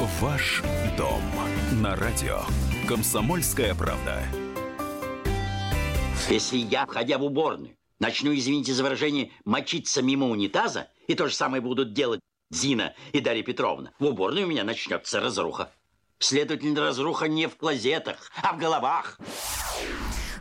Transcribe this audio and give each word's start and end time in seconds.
Ваш 0.00 0.62
дом 0.96 1.20
на 1.72 1.94
радио. 1.94 2.40
Комсомольская 2.88 3.74
правда. 3.74 4.22
Если 6.30 6.56
я, 6.56 6.86
входя 6.86 7.18
в 7.18 7.24
уборную, 7.24 7.76
начну, 7.98 8.34
извините 8.34 8.72
за 8.72 8.82
выражение, 8.82 9.30
мочиться 9.44 10.00
мимо 10.00 10.30
унитаза, 10.30 10.88
и 11.06 11.14
то 11.14 11.28
же 11.28 11.34
самое 11.34 11.62
будут 11.62 11.92
делать 11.92 12.20
Зина 12.50 12.94
и 13.12 13.20
Дарья 13.20 13.42
Петровна, 13.42 13.92
в 13.98 14.06
уборной 14.06 14.44
у 14.44 14.46
меня 14.46 14.64
начнется 14.64 15.20
разруха. 15.20 15.70
Следовательно, 16.18 16.80
разруха 16.80 17.28
не 17.28 17.46
в 17.46 17.56
клозетах, 17.56 18.32
а 18.42 18.54
в 18.54 18.58
головах. 18.58 19.18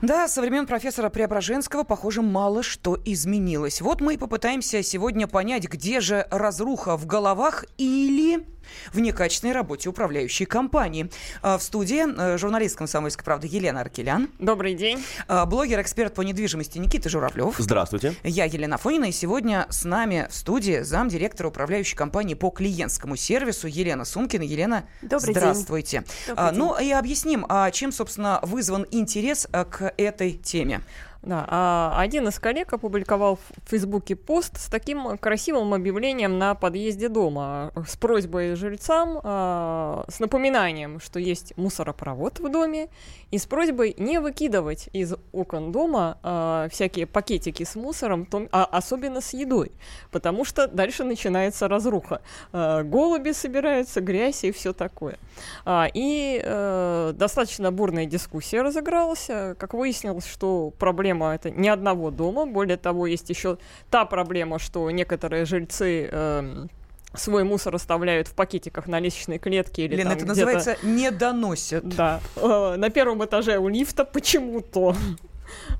Да, 0.01 0.29
со 0.29 0.39
времен 0.39 0.67
профессора 0.67 1.09
Преображенского, 1.09 1.83
похоже, 1.83 2.21
мало 2.21 2.63
что 2.63 2.97
изменилось. 3.03 3.81
Вот 3.81 3.99
мы 3.99 4.13
и 4.13 4.17
попытаемся 4.17 4.81
сегодня 4.83 5.27
понять, 5.27 5.67
где 5.67 5.99
же 5.99 6.25
разруха 6.31 6.95
в 6.95 7.05
головах 7.05 7.65
или 7.77 8.47
в 8.93 8.99
некачественной 8.99 9.53
работе 9.53 9.89
управляющей 9.89 10.45
компании. 10.45 11.09
А, 11.41 11.57
в 11.57 11.63
студии 11.63 12.05
э, 12.05 12.37
журналист 12.37 12.75
«Комсомольской 12.77 13.23
правды» 13.23 13.47
Елена 13.47 13.81
Аркелян. 13.81 14.29
Добрый 14.39 14.73
день. 14.73 15.03
А, 15.27 15.45
блогер-эксперт 15.45 16.13
по 16.13 16.21
недвижимости 16.21 16.77
Никита 16.77 17.09
Журавлев. 17.09 17.55
Здравствуйте. 17.57 18.15
Я 18.23 18.45
Елена 18.45 18.77
Фонина, 18.77 19.05
и 19.05 19.11
сегодня 19.11 19.67
с 19.69 19.85
нами 19.85 20.27
в 20.29 20.35
студии 20.35 20.81
замдиректора 20.81 21.49
управляющей 21.49 21.95
компании 21.95 22.33
по 22.33 22.49
клиентскому 22.49 23.15
сервису 23.15 23.67
Елена 23.67 24.05
Сумкина. 24.05 24.43
Елена, 24.43 24.85
Добрый 25.01 25.33
здравствуйте. 25.33 25.97
День. 25.99 26.07
Добрый 26.27 26.47
а, 26.47 26.51
день. 26.51 26.59
Ну 26.59 26.79
и 26.79 26.91
объясним, 26.91 27.45
а 27.49 27.71
чем, 27.71 27.91
собственно, 27.91 28.39
вызван 28.43 28.85
интерес 28.91 29.47
а, 29.51 29.65
к 29.65 29.93
этой 29.97 30.33
теме. 30.33 30.81
Да, 31.21 31.45
а 31.49 31.95
один 31.97 32.29
из 32.29 32.39
коллег 32.39 32.71
опубликовал 32.71 33.35
в 33.35 33.69
Фейсбуке 33.69 34.15
пост 34.15 34.57
с 34.57 34.67
таким 34.67 35.17
красивым 35.17 35.73
объявлением 35.73 36.37
на 36.37 36.55
подъезде 36.55 37.09
дома 37.09 37.73
с 37.85 37.97
просьбой 37.97 38.55
жильцам, 38.55 39.19
а, 39.21 40.05
с 40.07 40.21
напоминанием, 40.21 41.01
что 41.01 41.19
есть 41.19 41.57
мусоропровод 41.57 42.39
в 42.39 42.49
доме, 42.49 42.87
и 43.31 43.37
с 43.37 43.45
просьбой 43.45 43.95
не 43.97 44.19
выкидывать 44.21 44.87
из 44.93 45.13
окон 45.33 45.73
дома 45.73 46.17
а, 46.23 46.67
всякие 46.71 47.05
пакетики 47.05 47.63
с 47.63 47.75
мусором, 47.75 48.25
том- 48.25 48.47
а 48.53 48.63
особенно 48.63 49.19
с 49.19 49.33
едой, 49.33 49.73
потому 50.11 50.45
что 50.45 50.67
дальше 50.69 51.03
начинается 51.03 51.67
разруха. 51.67 52.21
А, 52.53 52.83
голуби 52.83 53.31
собираются, 53.33 53.99
грязь 53.99 54.45
и 54.45 54.53
все 54.53 54.71
такое. 54.71 55.17
А, 55.65 55.87
и 55.93 56.41
э, 56.41 57.11
достаточно 57.13 57.73
бурная 57.73 58.05
дискуссия 58.05 58.61
разыгралась. 58.61 59.25
Э, 59.29 59.55
Как 59.55 59.73
выяснилось, 59.73 60.25
что 60.25 60.71
проблема 60.79 61.08
это 61.13 61.49
не 61.49 61.69
одного 61.69 62.11
дома. 62.11 62.45
Более 62.45 62.77
того, 62.77 63.07
есть 63.07 63.29
еще 63.29 63.57
та 63.89 64.05
проблема, 64.05 64.59
что 64.59 64.89
некоторые 64.91 65.45
жильцы 65.45 66.09
эм, 66.11 66.69
свой 67.13 67.43
мусор 67.43 67.75
оставляют 67.75 68.27
в 68.27 68.33
пакетиках 68.33 68.87
на 68.87 68.99
лестничной 68.99 69.39
клетке 69.39 69.85
или 69.85 69.95
Лена, 69.95 70.11
там 70.11 70.17
это 70.17 70.27
называется 70.27 70.77
«не 70.83 71.11
доносят». 71.11 71.87
Да, 71.87 72.19
э, 72.35 72.75
на 72.77 72.89
первом 72.89 73.23
этаже 73.25 73.57
у 73.57 73.67
лифта 73.67 74.05
почему-то. 74.05 74.95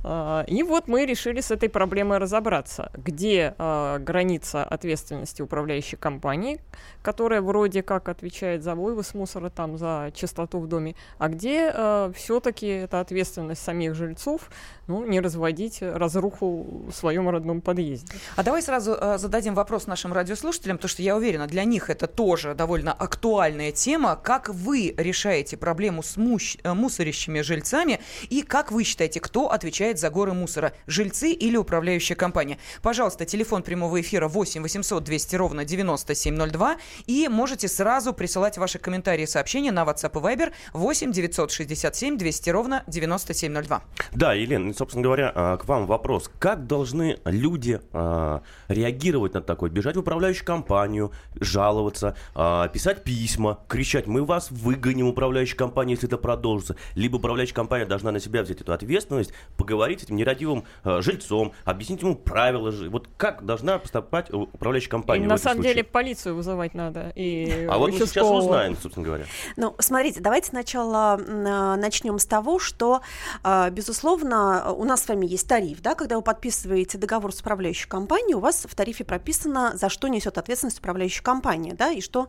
А, 0.04 0.44
И 0.48 0.64
вот 0.64 0.88
мы 0.88 1.06
решили 1.06 1.42
с 1.42 1.52
этой 1.52 1.70
проблемой 1.70 2.18
разобраться, 2.18 2.92
где 2.94 3.56
а, 3.58 3.98
граница 4.00 4.64
ответственности 4.64 5.42
управляющей 5.42 5.98
компании, 5.98 6.60
которая 7.02 7.42
вроде 7.42 7.84
как 7.84 8.10
отвечает 8.10 8.64
за 8.64 8.76
вывоз 8.76 9.14
мусора, 9.14 9.50
там, 9.50 9.78
за 9.78 10.12
чистоту 10.14 10.60
в 10.60 10.68
доме, 10.68 10.96
а 11.18 11.30
где 11.30 11.74
все-таки 12.14 12.68
это 12.68 13.00
ответственность 13.00 13.62
самих 13.62 13.96
жильцов, 13.96 14.50
ну, 14.88 15.06
не 15.06 15.20
разводить 15.20 15.82
разруху 15.82 16.86
в 16.90 16.92
своем 16.92 17.30
родном 17.30 17.62
подъезде. 17.62 18.14
А 18.36 18.44
давай 18.44 18.62
сразу 18.62 18.96
зададим 19.18 19.56
вопрос 19.56 19.88
нашим 19.88 20.14
радиослушателям, 20.14 20.78
потому 20.78 20.90
что 20.90 21.02
я 21.02 21.16
уверена, 21.16 21.48
для 21.48 21.64
них 21.64 21.90
это 21.90 22.08
тоже 22.08 22.54
довольно 22.54 22.94
актуальная 22.94 23.72
тема. 23.72 24.16
Как 24.16 24.50
вы 24.50 24.94
решаете 24.98 25.58
проблему 25.58 26.04
с 26.04 26.18
э, 26.18 26.74
мусорящими 26.74 27.42
жильцами 27.42 28.00
и 28.30 28.42
как 28.42 28.72
вы 28.72 28.84
считаете, 28.84 29.20
кто 29.20 29.52
отвечает 29.52 29.89
за 29.98 30.12
горы 30.12 30.34
мусора, 30.34 30.74
жильцы 30.86 31.32
или 31.32 31.58
управляющая 31.58 32.16
компания? 32.16 32.60
Пожалуйста, 32.84 33.26
телефон 33.26 33.64
прямого 33.64 34.00
эфира 34.00 34.28
8 34.28 34.62
800 34.62 35.04
200 35.04 35.36
ровно 35.36 35.66
9702 35.66 36.78
и 37.08 37.28
можете 37.28 37.68
сразу 37.68 38.14
присылать 38.14 38.58
ваши 38.58 38.78
комментарии 38.78 39.24
и 39.24 39.28
сообщения 39.28 39.72
на 39.72 39.84
WhatsApp 39.84 40.12
и 40.20 40.36
Viber 40.36 40.52
8 40.74 41.12
967 41.12 42.18
200 42.18 42.50
ровно 42.52 42.84
9702. 42.88 43.82
Да, 44.12 44.34
Елена, 44.34 44.74
собственно 44.74 45.04
говоря, 45.04 45.32
а, 45.34 45.58
к 45.58 45.66
вам 45.66 45.88
вопрос. 45.88 46.30
Как 46.40 46.68
должны 46.68 47.18
люди 47.26 47.82
а, 47.92 48.44
реагировать 48.68 49.34
на 49.34 49.42
такое? 49.42 49.70
Бежать 49.70 49.96
в 49.96 50.00
управляющую 50.00 50.46
компанию, 50.46 51.12
жаловаться, 51.36 52.16
а, 52.36 52.68
писать 52.68 53.04
письма, 53.04 53.60
кричать, 53.68 54.08
мы 54.08 54.24
вас 54.24 54.52
выгоним, 54.52 55.08
управляющая 55.08 55.58
компания, 55.58 55.94
если 55.94 56.08
это 56.08 56.18
продолжится. 56.18 56.76
Либо 56.96 57.16
управляющая 57.16 57.56
компания 57.56 57.86
должна 57.86 58.12
на 58.12 58.20
себя 58.20 58.44
взять 58.44 58.62
эту 58.62 58.74
ответственность, 58.74 59.34
поговорить 59.58 59.79
с 60.00 60.04
этим 60.04 60.16
нерадивым 60.16 60.66
а, 60.84 61.02
жильцом, 61.02 61.54
объяснить 61.66 62.02
ему 62.02 62.16
правила. 62.16 62.72
Вот 62.90 63.08
как 63.18 63.46
должна 63.46 63.80
поступать 63.80 64.32
у- 64.34 64.44
управляющая 64.44 64.90
компания 64.90 65.24
И 65.24 65.26
в 65.26 65.30
на 65.30 65.34
этом 65.36 65.44
самом 65.44 65.56
случае? 65.58 65.74
деле 65.74 65.84
полицию 65.86 66.36
вызывать 66.36 66.74
надо. 66.74 67.12
И 67.16 67.68
А 67.70 67.78
вот 67.78 67.92
мы 67.92 67.98
сейчас 67.98 68.26
узнаем, 68.30 68.78
собственно 68.82 69.06
говоря. 69.06 69.26
Ну, 69.58 69.76
смотрите, 69.80 70.20
давайте 70.20 70.50
сначала 70.50 71.20
а, 71.20 71.76
начнем 71.78 72.20
с 72.20 72.26
того, 72.26 72.60
что, 72.60 73.02
а, 73.44 73.70
безусловно, 73.70 74.72
у 74.74 74.84
нас 74.84 75.04
с 75.04 75.08
вами 75.08 75.26
есть 75.26 75.48
тариф, 75.48 75.82
да, 75.82 75.96
когда 75.96 76.16
вы 76.18 76.22
подписываете 76.22 76.98
договор 76.98 77.34
с 77.34 77.40
управляющей 77.42 77.88
компанией, 77.88 78.36
у 78.36 78.40
вас 78.40 78.66
в 78.70 78.76
тарифе 78.76 79.04
прописано, 79.04 79.72
за 79.76 79.90
что 79.90 80.08
несет 80.08 80.38
ответственность 80.38 80.80
управляющая 80.80 81.24
компания, 81.24 81.74
да, 81.74 81.92
и 81.92 82.02
что 82.02 82.28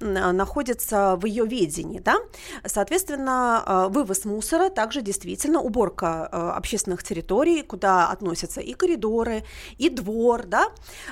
находится 0.00 1.16
в 1.16 1.24
ее 1.26 1.46
ведении, 1.46 1.98
да. 1.98 2.16
Соответственно, 2.64 3.86
вывоз 3.90 4.24
мусора, 4.24 4.70
также 4.70 5.02
действительно 5.02 5.60
уборка 5.60 6.28
а, 6.30 6.56
общественных 6.88 7.02
территорий, 7.02 7.62
куда 7.62 8.08
относятся 8.08 8.60
и 8.60 8.74
коридоры, 8.74 9.44
и 9.78 9.88
двор, 9.90 10.46
да, 10.46 10.68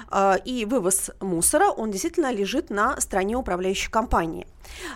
а, 0.09 0.37
и 0.45 0.65
вывоз 0.65 1.11
мусора, 1.21 1.71
он 1.71 1.91
действительно 1.91 2.33
лежит 2.33 2.71
на 2.71 3.01
стороне 3.01 3.37
управляющей 3.37 3.91
компании. 3.91 4.47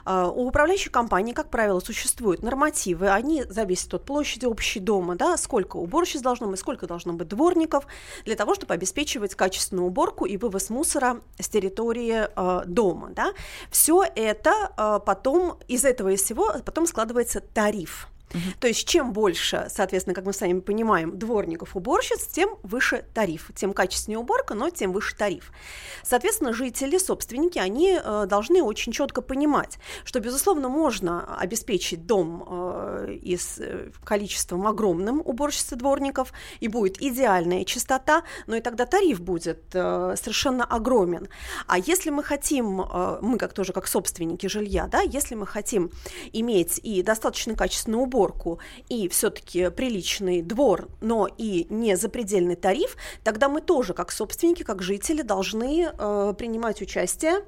А, 0.04 0.28
У 0.28 0.48
управляющей 0.48 0.90
компании, 0.90 1.32
как 1.32 1.50
правило, 1.50 1.80
существуют 1.80 2.42
нормативы, 2.42 3.10
они 3.10 3.44
зависят 3.44 3.94
от 3.94 4.04
площади 4.04 4.46
общей 4.46 4.80
дома, 4.80 5.16
да, 5.16 5.36
сколько 5.36 5.76
уборщиц 5.76 6.20
должно 6.20 6.46
быть, 6.46 6.58
сколько 6.58 6.86
должно 6.86 7.12
быть 7.12 7.28
дворников, 7.28 7.86
для 8.24 8.36
того, 8.36 8.54
чтобы 8.54 8.74
обеспечивать 8.74 9.34
качественную 9.34 9.86
уборку 9.86 10.26
и 10.26 10.36
вывоз 10.36 10.70
мусора 10.70 11.20
с 11.38 11.48
территории 11.48 12.26
э, 12.34 12.64
дома, 12.66 13.10
да. 13.14 13.32
Все 13.70 14.04
это 14.16 14.50
э, 14.76 15.00
потом, 15.04 15.58
из 15.68 15.84
этого 15.84 16.10
из 16.10 16.22
всего 16.22 16.52
потом 16.64 16.86
складывается 16.86 17.40
тариф. 17.40 18.08
То 18.60 18.68
есть 18.68 18.86
чем 18.86 19.12
больше, 19.12 19.66
соответственно, 19.70 20.14
как 20.14 20.24
мы 20.24 20.32
с 20.32 20.40
вами 20.40 20.60
понимаем, 20.60 21.18
дворников, 21.18 21.76
уборщиц, 21.76 22.26
тем 22.26 22.56
выше 22.62 23.04
тариф. 23.12 23.50
Тем 23.54 23.72
качественнее 23.72 24.18
уборка, 24.18 24.54
но 24.54 24.70
тем 24.70 24.92
выше 24.92 25.16
тариф. 25.16 25.52
Соответственно, 26.02 26.52
жители, 26.52 26.98
собственники, 26.98 27.58
они 27.58 27.98
э, 28.02 28.26
должны 28.26 28.62
очень 28.62 28.92
четко 28.92 29.20
понимать, 29.22 29.78
что, 30.04 30.20
безусловно, 30.20 30.68
можно 30.68 31.36
обеспечить 31.36 32.06
дом 32.06 32.44
э, 32.46 33.14
и 33.20 33.36
с 33.36 33.58
э, 33.58 33.90
количеством 34.04 34.66
огромным 34.66 35.20
уборщиц 35.24 35.72
и 35.72 35.76
дворников, 35.76 36.32
и 36.60 36.68
будет 36.68 37.02
идеальная 37.02 37.64
чистота, 37.64 38.22
но 38.46 38.56
и 38.56 38.60
тогда 38.60 38.86
тариф 38.86 39.20
будет 39.20 39.62
э, 39.72 40.14
совершенно 40.16 40.64
огромен. 40.64 41.28
А 41.66 41.78
если 41.78 42.10
мы 42.10 42.22
хотим, 42.22 42.80
э, 42.80 43.18
мы 43.22 43.38
как 43.38 43.52
тоже 43.52 43.72
как 43.72 43.86
собственники 43.86 44.46
жилья, 44.46 44.86
да, 44.86 45.00
если 45.00 45.34
мы 45.34 45.46
хотим 45.46 45.90
иметь 46.32 46.78
и 46.82 47.02
достаточно 47.02 47.54
качественную 47.54 48.02
уборку, 48.02 48.19
и 48.88 49.08
все-таки 49.08 49.70
приличный 49.70 50.42
двор, 50.42 50.88
но 51.00 51.28
и 51.38 51.66
не 51.70 51.96
запредельный 51.96 52.56
тариф, 52.56 52.96
тогда 53.24 53.48
мы 53.48 53.60
тоже 53.60 53.94
как 53.94 54.12
собственники, 54.12 54.62
как 54.62 54.82
жители 54.82 55.22
должны 55.22 55.90
э, 55.92 56.34
принимать 56.36 56.82
участие 56.82 57.42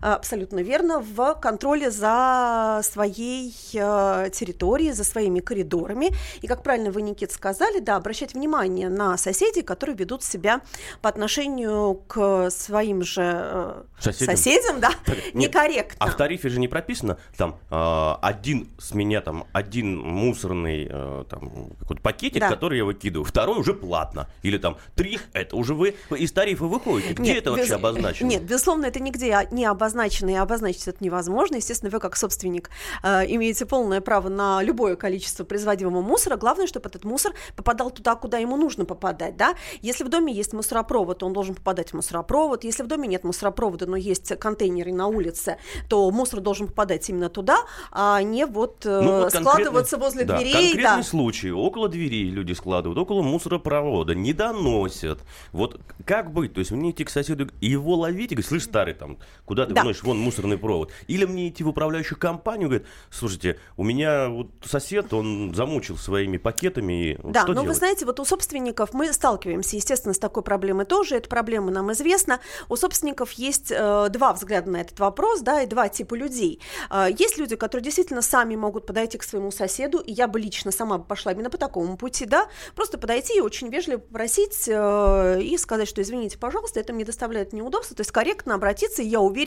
абсолютно 0.00 0.60
верно, 0.60 1.00
в 1.00 1.34
контроле 1.34 1.90
за 1.90 2.80
своей 2.84 3.54
э, 3.74 4.30
территорией, 4.32 4.92
за 4.92 5.04
своими 5.04 5.40
коридорами. 5.40 6.10
И, 6.42 6.46
как 6.46 6.62
правильно 6.62 6.90
вы, 6.90 7.02
Никит, 7.02 7.32
сказали, 7.32 7.80
да, 7.80 7.96
обращать 7.96 8.34
внимание 8.34 8.88
на 8.88 9.16
соседей, 9.16 9.62
которые 9.62 9.96
ведут 9.96 10.22
себя 10.22 10.60
по 11.02 11.08
отношению 11.08 11.94
к 12.06 12.50
своим 12.50 13.02
же 13.02 13.22
э, 13.24 13.82
Соседям? 14.00 14.36
соседям 14.36 14.80
да, 14.80 14.90
Нет, 15.06 15.34
некорректно. 15.34 15.96
А 15.98 16.10
в 16.10 16.16
тарифе 16.16 16.48
же 16.48 16.60
не 16.60 16.68
прописано, 16.68 17.18
там, 17.36 17.58
э, 17.70 18.14
один 18.22 18.68
с 18.78 18.94
меня, 18.94 19.20
там, 19.20 19.46
один 19.52 19.98
мусорный, 19.98 20.86
там, 21.28 21.70
какой-то 21.80 22.02
пакетик, 22.02 22.40
Да. 22.40 22.48
который 22.48 22.78
я 22.78 22.84
выкидываю, 22.84 23.24
второй 23.24 23.58
уже 23.58 23.74
платно. 23.74 24.28
Или 24.42 24.58
там, 24.58 24.76
три, 24.94 25.18
это 25.32 25.56
уже 25.56 25.74
вы 25.74 25.94
из 26.16 26.32
тарифа 26.32 26.64
выходите. 26.64 27.14
Где 27.14 27.22
Нет, 27.22 27.38
это 27.38 27.50
вообще 27.50 27.66
без- 27.66 27.72
обозначено? 27.72 28.28
Нет, 28.28 28.42
безусловно, 28.44 28.86
это 28.86 29.00
нигде 29.00 29.32
а, 29.32 29.46
не 29.58 29.66
обозначено, 29.66 30.30
и 30.30 30.34
обозначить 30.34 30.86
это 30.88 31.04
невозможно. 31.04 31.56
Естественно, 31.56 31.90
вы 31.90 32.00
как 32.00 32.16
собственник 32.16 32.70
э, 33.02 33.26
имеете 33.26 33.66
полное 33.66 34.00
право 34.00 34.28
на 34.28 34.62
любое 34.62 34.96
количество 34.96 35.44
производимого 35.44 36.00
мусора. 36.00 36.36
Главное, 36.36 36.66
чтобы 36.66 36.88
этот 36.88 37.04
мусор 37.04 37.32
попадал 37.56 37.90
туда, 37.90 38.14
куда 38.14 38.38
ему 38.38 38.56
нужно 38.56 38.84
попадать, 38.84 39.36
да. 39.36 39.54
Если 39.82 40.04
в 40.04 40.08
доме 40.08 40.32
есть 40.32 40.52
мусоропровод, 40.52 41.18
то 41.18 41.26
он 41.26 41.32
должен 41.32 41.54
попадать 41.54 41.90
в 41.90 41.94
мусоропровод. 41.94 42.64
Если 42.64 42.82
в 42.82 42.86
доме 42.86 43.08
нет 43.08 43.24
мусоропровода, 43.24 43.86
но 43.86 43.96
есть 43.96 44.38
контейнеры 44.38 44.92
на 44.92 45.08
улице, 45.08 45.58
то 45.88 46.10
мусор 46.10 46.40
должен 46.40 46.68
попадать 46.68 47.08
именно 47.08 47.28
туда, 47.28 47.58
а 47.90 48.22
не 48.22 48.46
вот, 48.46 48.86
э, 48.86 49.00
ну, 49.00 49.22
вот 49.22 49.32
складываться 49.34 49.98
возле 49.98 50.24
да, 50.24 50.38
дверей. 50.38 50.52
Конкретный 50.52 50.82
да. 50.82 51.02
случай. 51.02 51.50
Около 51.50 51.88
дверей 51.88 52.30
люди 52.30 52.52
складывают, 52.52 52.98
около 52.98 53.22
мусоропровода, 53.22 54.14
не 54.14 54.32
доносят. 54.32 55.20
Вот 55.52 55.80
как 56.04 56.32
быть? 56.32 56.54
То 56.54 56.60
есть 56.60 56.70
мне 56.70 56.90
идти 56.90 57.04
к 57.04 57.10
соседу, 57.10 57.48
его 57.60 57.96
ловить 57.96 58.32
и 58.32 58.34
говорить, 58.36 58.48
слышь, 58.48 58.64
старый, 58.64 58.94
там, 58.94 59.18
куда 59.48 59.66
ты 59.66 59.74
да. 59.74 59.82
вносишь 59.82 60.02
вон 60.02 60.18
мусорный 60.18 60.58
провод? 60.58 60.92
Или 61.08 61.24
мне 61.24 61.48
идти 61.48 61.64
в 61.64 61.68
управляющую 61.68 62.18
компанию, 62.18 62.68
говорит, 62.68 62.86
слушайте, 63.10 63.58
у 63.76 63.82
меня 63.82 64.28
вот 64.28 64.48
сосед, 64.64 65.12
он 65.12 65.54
замучил 65.54 65.96
своими 65.96 66.36
пакетами. 66.36 67.12
И 67.12 67.18
да, 67.24 67.40
что 67.40 67.48
но 67.48 67.54
делать? 67.54 67.68
вы 67.68 67.74
знаете, 67.74 68.06
вот 68.06 68.20
у 68.20 68.24
собственников 68.24 68.92
мы 68.92 69.12
сталкиваемся, 69.12 69.76
естественно, 69.76 70.14
с 70.14 70.18
такой 70.18 70.42
проблемой 70.42 70.84
тоже. 70.84 71.16
Эта 71.16 71.28
проблема 71.28 71.70
нам 71.70 71.90
известна. 71.92 72.40
У 72.68 72.76
собственников 72.76 73.32
есть 73.32 73.70
э, 73.70 74.08
два 74.10 74.34
взгляда 74.34 74.70
на 74.70 74.76
этот 74.82 75.00
вопрос, 75.00 75.40
да, 75.40 75.62
и 75.62 75.66
два 75.66 75.88
типа 75.88 76.14
людей. 76.14 76.60
Э, 76.90 77.06
есть 77.10 77.38
люди, 77.38 77.56
которые 77.56 77.84
действительно 77.84 78.22
сами 78.22 78.54
могут 78.54 78.86
подойти 78.86 79.16
к 79.16 79.22
своему 79.22 79.50
соседу, 79.50 79.98
и 79.98 80.12
я 80.12 80.28
бы 80.28 80.38
лично 80.38 80.70
сама 80.70 80.98
пошла 80.98 81.32
именно 81.32 81.50
по 81.50 81.58
такому 81.58 81.96
пути, 81.96 82.26
да, 82.26 82.48
просто 82.74 82.98
подойти 82.98 83.38
и 83.38 83.40
очень 83.40 83.70
вежливо 83.70 83.98
попросить 83.98 84.64
э, 84.68 85.40
и 85.42 85.56
сказать, 85.56 85.88
что 85.88 86.02
извините, 86.02 86.38
пожалуйста, 86.38 86.80
это 86.80 86.92
мне 86.92 87.04
доставляет 87.04 87.52
неудобства, 87.52 87.96
то 87.96 88.02
есть 88.02 88.12
корректно 88.12 88.54
обратиться, 88.54 89.02
и 89.02 89.06
я 89.06 89.20
уверена, 89.20 89.37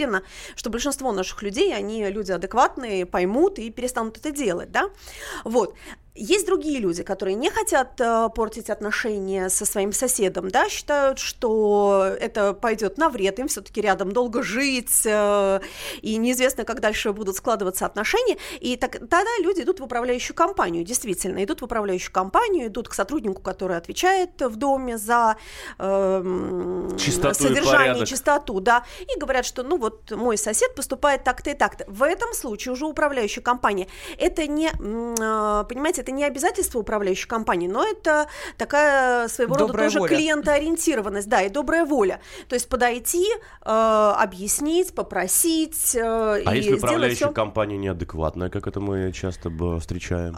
что 0.55 0.69
большинство 0.69 1.11
наших 1.11 1.43
людей, 1.43 1.75
они 1.75 2.07
люди 2.09 2.31
адекватные, 2.31 3.05
поймут 3.05 3.59
и 3.59 3.69
перестанут 3.69 4.17
это 4.17 4.31
делать, 4.31 4.71
да, 4.71 4.89
вот. 5.43 5.75
Есть 6.13 6.45
другие 6.45 6.79
люди, 6.79 7.03
которые 7.03 7.35
не 7.35 7.49
хотят 7.49 7.99
э, 8.01 8.29
портить 8.35 8.69
отношения 8.69 9.47
со 9.49 9.65
своим 9.65 9.93
соседом, 9.93 10.49
да, 10.49 10.67
считают, 10.67 11.19
что 11.19 12.05
это 12.19 12.53
пойдет 12.53 12.97
на 12.97 13.07
вред, 13.07 13.39
им 13.39 13.47
все-таки 13.47 13.79
рядом 13.79 14.11
долго 14.11 14.43
жить, 14.43 15.03
э, 15.05 15.61
и 16.01 16.17
неизвестно, 16.17 16.65
как 16.65 16.81
дальше 16.81 17.13
будут 17.13 17.37
складываться 17.37 17.85
отношения. 17.85 18.37
И 18.59 18.75
так, 18.75 18.91
тогда 18.91 19.29
люди 19.39 19.61
идут 19.61 19.79
в 19.79 19.83
управляющую 19.83 20.35
компанию, 20.35 20.83
действительно, 20.83 21.41
идут 21.45 21.61
в 21.61 21.63
управляющую 21.63 22.11
компанию, 22.11 22.67
идут 22.67 22.89
к 22.89 22.93
сотруднику, 22.93 23.41
который 23.41 23.77
отвечает 23.77 24.31
в 24.41 24.57
доме 24.57 24.97
за 24.97 25.37
э, 25.79 26.89
содержание, 26.97 28.05
чистоту, 28.05 28.59
да, 28.59 28.83
и 28.99 29.17
говорят, 29.17 29.45
что, 29.45 29.63
ну 29.63 29.77
вот, 29.77 30.11
мой 30.11 30.37
сосед 30.37 30.75
поступает 30.75 31.23
так-то 31.23 31.51
и 31.51 31.53
так-то. 31.53 31.85
В 31.87 32.03
этом 32.03 32.33
случае 32.33 32.73
уже 32.73 32.85
управляющая 32.85 33.41
компания. 33.41 33.87
Это 34.17 34.45
не, 34.47 34.67
э, 34.67 35.65
понимаете, 35.69 36.01
это 36.01 36.10
не 36.11 36.23
обязательство 36.23 36.79
управляющей 36.79 37.27
компании, 37.27 37.67
но 37.67 37.85
это 37.85 38.27
такая 38.57 39.27
своего 39.27 39.55
добрая 39.55 39.71
рода 39.71 39.83
тоже 39.83 39.99
воля. 39.99 40.15
клиентоориентированность, 40.15 41.29
да, 41.29 41.41
и 41.41 41.49
добрая 41.49 41.85
воля. 41.85 42.21
То 42.47 42.55
есть 42.55 42.69
подойти, 42.69 43.25
э, 43.63 44.13
объяснить, 44.17 44.93
попросить. 44.93 45.95
Э, 45.95 46.41
а 46.45 46.55
и 46.55 46.57
если 46.57 46.73
управляющая 46.73 47.27
все... 47.27 47.33
компания 47.33 47.77
неадекватная, 47.77 48.49
как 48.49 48.67
это 48.67 48.79
мы 48.79 49.11
часто 49.11 49.49
встречаем? 49.79 50.37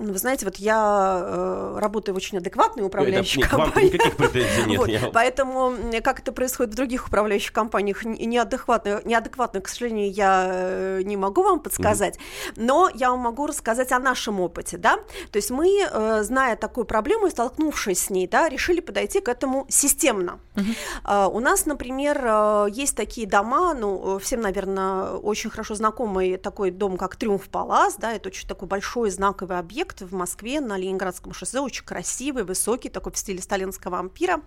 Вы 0.00 0.18
знаете, 0.18 0.46
вот 0.46 0.56
я 0.56 1.20
э, 1.22 1.78
работаю 1.78 2.14
в 2.14 2.16
очень 2.16 2.38
адекватной 2.38 2.84
управляющей 2.84 3.42
это, 3.42 3.50
компании. 3.50 3.88
никаких 3.88 4.16
претензий 4.16 4.64
нет. 4.66 4.78
вот, 4.78 4.88
я... 4.88 5.10
Поэтому, 5.12 5.74
как 6.02 6.20
это 6.20 6.32
происходит 6.32 6.72
в 6.72 6.76
других 6.76 7.06
управляющих 7.06 7.52
компаниях, 7.52 8.04
неадекватно, 8.04 9.02
неадекватно, 9.04 9.60
к 9.60 9.68
сожалению, 9.68 10.10
я 10.10 10.46
э, 10.50 11.02
не 11.04 11.18
могу 11.18 11.42
вам 11.42 11.60
подсказать. 11.60 12.16
Mm-hmm. 12.16 12.52
Но 12.56 12.90
я 12.94 13.10
вам 13.10 13.20
могу 13.20 13.46
рассказать 13.46 13.92
о 13.92 13.98
нашем 13.98 14.40
опыте, 14.40 14.78
да. 14.78 14.96
То 15.30 15.36
есть 15.36 15.50
мы, 15.50 15.68
э, 15.82 16.22
зная 16.22 16.56
такую 16.56 16.86
проблему 16.86 17.26
и 17.26 17.30
столкнувшись 17.30 18.04
с 18.04 18.10
ней, 18.10 18.26
да, 18.26 18.48
решили 18.48 18.80
подойти 18.80 19.20
к 19.20 19.28
этому 19.28 19.66
системно. 19.68 20.40
Mm-hmm. 20.54 21.26
Э, 21.26 21.26
у 21.26 21.40
нас, 21.40 21.66
например, 21.66 22.20
э, 22.24 22.66
есть 22.72 22.96
такие 22.96 23.26
дома, 23.26 23.74
ну, 23.74 24.18
всем, 24.18 24.40
наверное, 24.40 25.10
очень 25.10 25.50
хорошо 25.50 25.74
знакомый 25.74 26.38
такой 26.38 26.70
дом, 26.70 26.96
как 26.96 27.16
Триумф 27.16 27.50
Палас, 27.50 27.96
да, 27.96 28.14
это 28.14 28.30
очень 28.30 28.48
такой 28.48 28.66
большой 28.66 29.10
знаковый 29.10 29.58
объект, 29.58 29.89
объект 29.90 30.00
в 30.00 30.14
Москве 30.14 30.60
на 30.60 30.78
Ленинградском 30.78 31.32
шоссе, 31.32 31.60
очень 31.60 31.84
красивый, 31.84 32.44
высокий, 32.44 32.88
такой 32.88 33.12
в 33.12 33.16
стиле 33.16 33.40
сталинского 33.40 33.98
ампира. 33.98 34.40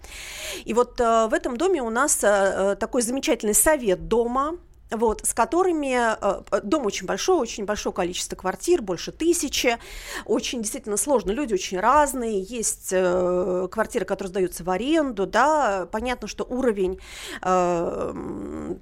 И 0.65 0.73
вот 0.73 0.99
э, 0.99 1.27
в 1.27 1.33
этом 1.33 1.57
доме 1.57 1.81
у 1.81 1.89
нас 1.89 2.23
э, 2.23 2.27
э 2.27 2.75
такой 2.75 3.01
замечательный 3.01 3.53
совет 3.53 4.07
дома, 4.07 4.57
вот, 4.95 5.25
с 5.25 5.33
которыми 5.33 5.95
э, 5.95 6.43
э, 6.51 6.61
дом 6.63 6.85
очень 6.85 7.05
большой, 7.05 7.37
очень 7.37 7.65
большое 7.65 7.93
количество 7.93 8.35
квартир, 8.35 8.81
больше 8.81 9.11
тысячи, 9.11 9.77
очень 10.25 10.61
действительно 10.61 10.97
сложно, 10.97 11.31
люди 11.31 11.53
очень 11.53 11.79
разные, 11.79 12.41
есть 12.41 12.89
э, 12.91 13.67
квартиры, 13.71 14.05
которые 14.05 14.29
сдаются 14.29 14.63
в 14.63 14.69
аренду, 14.69 15.25
да, 15.25 15.87
понятно, 15.91 16.27
что 16.27 16.43
уровень, 16.43 16.99
ну, 17.41 18.79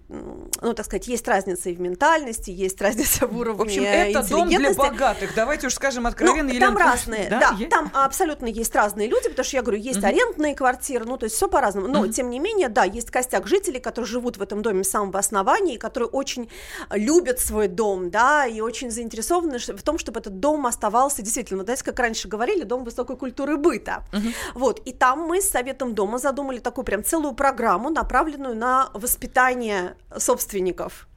так 0.73 0.85
сказать, 0.85 1.07
есть 1.07 1.27
разница 1.27 1.69
и 1.69 1.75
в 1.75 1.81
ментальности, 1.81 2.51
есть 2.51 2.81
разница 2.81 3.27
в 3.27 3.37
уровне 3.37 3.57
В 3.57 3.61
общем, 3.61 3.83
это 3.83 4.27
дом 4.29 4.49
для 4.49 4.73
богатых, 4.73 5.33
давайте 5.35 5.67
уж 5.67 5.73
скажем 5.73 6.07
откровенно. 6.07 6.53
Ну, 6.53 6.59
там 6.59 6.77
разные, 6.77 7.29
да, 7.29 7.39
да 7.39 7.57
там 7.69 7.91
абсолютно 7.93 8.47
есть 8.47 8.75
разные 8.75 9.07
люди, 9.07 9.29
потому 9.29 9.45
что 9.45 9.57
я 9.57 9.61
говорю, 9.61 9.79
есть 9.79 10.03
арендные 10.03 10.55
квартиры, 10.55 11.05
ну, 11.05 11.17
то 11.17 11.25
есть 11.25 11.35
все 11.35 11.47
по-разному, 11.47 11.87
но, 11.87 12.07
тем 12.07 12.29
не 12.29 12.39
менее, 12.39 12.69
да, 12.69 12.83
есть 12.83 13.11
костяк 13.11 13.47
жителей, 13.47 13.79
которые 13.79 14.07
живут 14.07 14.37
в 14.37 14.41
этом 14.41 14.61
доме 14.61 14.83
с 14.83 14.89
самого 14.89 15.19
основания, 15.19 15.77
которые 15.77 16.00
которые 16.01 16.07
очень 16.07 16.49
любят 16.91 17.39
свой 17.39 17.67
дом, 17.67 18.09
да, 18.09 18.45
и 18.45 18.61
очень 18.61 18.91
заинтересованы 18.91 19.59
в 19.59 19.83
том, 19.83 19.97
чтобы 19.97 20.19
этот 20.19 20.39
дом 20.39 20.65
оставался 20.65 21.21
действительно, 21.21 21.63
знаете, 21.63 21.83
как 21.83 21.99
раньше 21.99 22.27
говорили, 22.27 22.63
дом 22.63 22.83
высокой 22.83 23.17
культуры 23.17 23.57
быта. 23.57 24.03
Uh-huh. 24.11 24.33
Вот, 24.55 24.81
и 24.85 24.93
там 24.93 25.19
мы 25.19 25.41
с 25.41 25.49
Советом 25.49 25.93
дома 25.93 26.17
задумали 26.17 26.59
такую 26.59 26.85
прям 26.85 27.03
целую 27.03 27.33
программу, 27.33 27.89
направленную 27.89 28.55
на 28.55 28.89
воспитание 28.93 29.95
собственников 30.17 31.07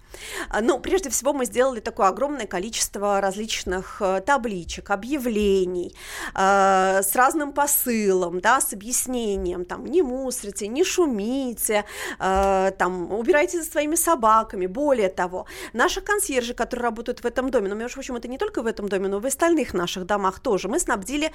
ну, 0.60 0.78
прежде 0.78 1.10
всего, 1.10 1.32
мы 1.32 1.44
сделали 1.44 1.80
такое 1.80 2.08
огромное 2.08 2.46
количество 2.46 3.20
различных 3.20 4.00
э, 4.00 4.20
табличек, 4.20 4.90
объявлений 4.90 5.94
э, 6.34 7.02
с 7.02 7.14
разным 7.14 7.52
посылом, 7.52 8.40
да, 8.40 8.60
с 8.60 8.72
объяснением, 8.72 9.64
там, 9.64 9.84
не 9.86 10.02
мусорите, 10.02 10.68
не 10.68 10.84
шумите, 10.84 11.84
э, 12.18 12.70
там, 12.78 13.12
убирайте 13.12 13.62
за 13.62 13.70
своими 13.70 13.96
собаками. 13.96 14.66
Более 14.66 15.08
того, 15.08 15.46
наши 15.72 16.00
консьержи, 16.00 16.54
которые 16.54 16.84
работают 16.84 17.20
в 17.20 17.26
этом 17.26 17.50
доме, 17.50 17.68
ну, 17.68 17.74
между 17.74 17.94
прочим, 17.94 18.16
это 18.16 18.28
не 18.28 18.38
только 18.38 18.62
в 18.62 18.66
этом 18.66 18.88
доме, 18.88 19.08
но 19.08 19.18
и 19.18 19.20
в 19.20 19.26
остальных 19.26 19.74
наших 19.74 20.06
домах 20.06 20.40
тоже, 20.40 20.68
мы 20.68 20.78
снабдили 20.78 21.32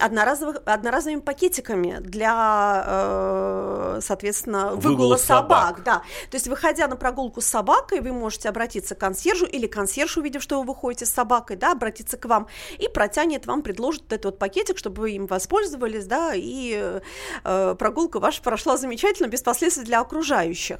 одноразовых, 0.00 0.62
одноразовыми 0.64 1.20
пакетиками 1.20 1.98
для, 2.00 2.84
э, 2.86 4.00
соответственно, 4.02 4.70
выгула, 4.70 4.88
выгула 4.88 5.16
собак. 5.16 5.76
собак. 5.76 5.82
Да. 5.84 6.02
То 6.30 6.36
есть, 6.36 6.48
выходя 6.48 6.88
на 6.88 6.96
прогулку 6.96 7.40
с 7.40 7.46
собакой, 7.46 8.00
вы 8.10 8.18
можете 8.18 8.48
обратиться 8.48 8.94
к 8.94 8.98
консьержу 8.98 9.46
или 9.46 9.66
консьерж, 9.66 10.16
увидев, 10.16 10.42
что 10.42 10.60
вы 10.60 10.66
выходите 10.66 11.06
с 11.06 11.10
собакой, 11.10 11.56
да, 11.56 11.72
обратиться 11.72 12.16
к 12.16 12.24
вам 12.24 12.48
и 12.78 12.88
протянет 12.88 13.46
вам, 13.46 13.62
предложит 13.62 14.12
этот 14.12 14.24
вот 14.24 14.38
пакетик, 14.38 14.78
чтобы 14.78 15.02
вы 15.02 15.12
им 15.12 15.26
воспользовались, 15.26 16.06
да, 16.06 16.32
и 16.34 17.00
э, 17.44 17.74
прогулка 17.78 18.20
ваша 18.20 18.42
прошла 18.42 18.76
замечательно, 18.76 19.28
без 19.28 19.42
последствий 19.42 19.84
для 19.84 20.00
окружающих. 20.00 20.78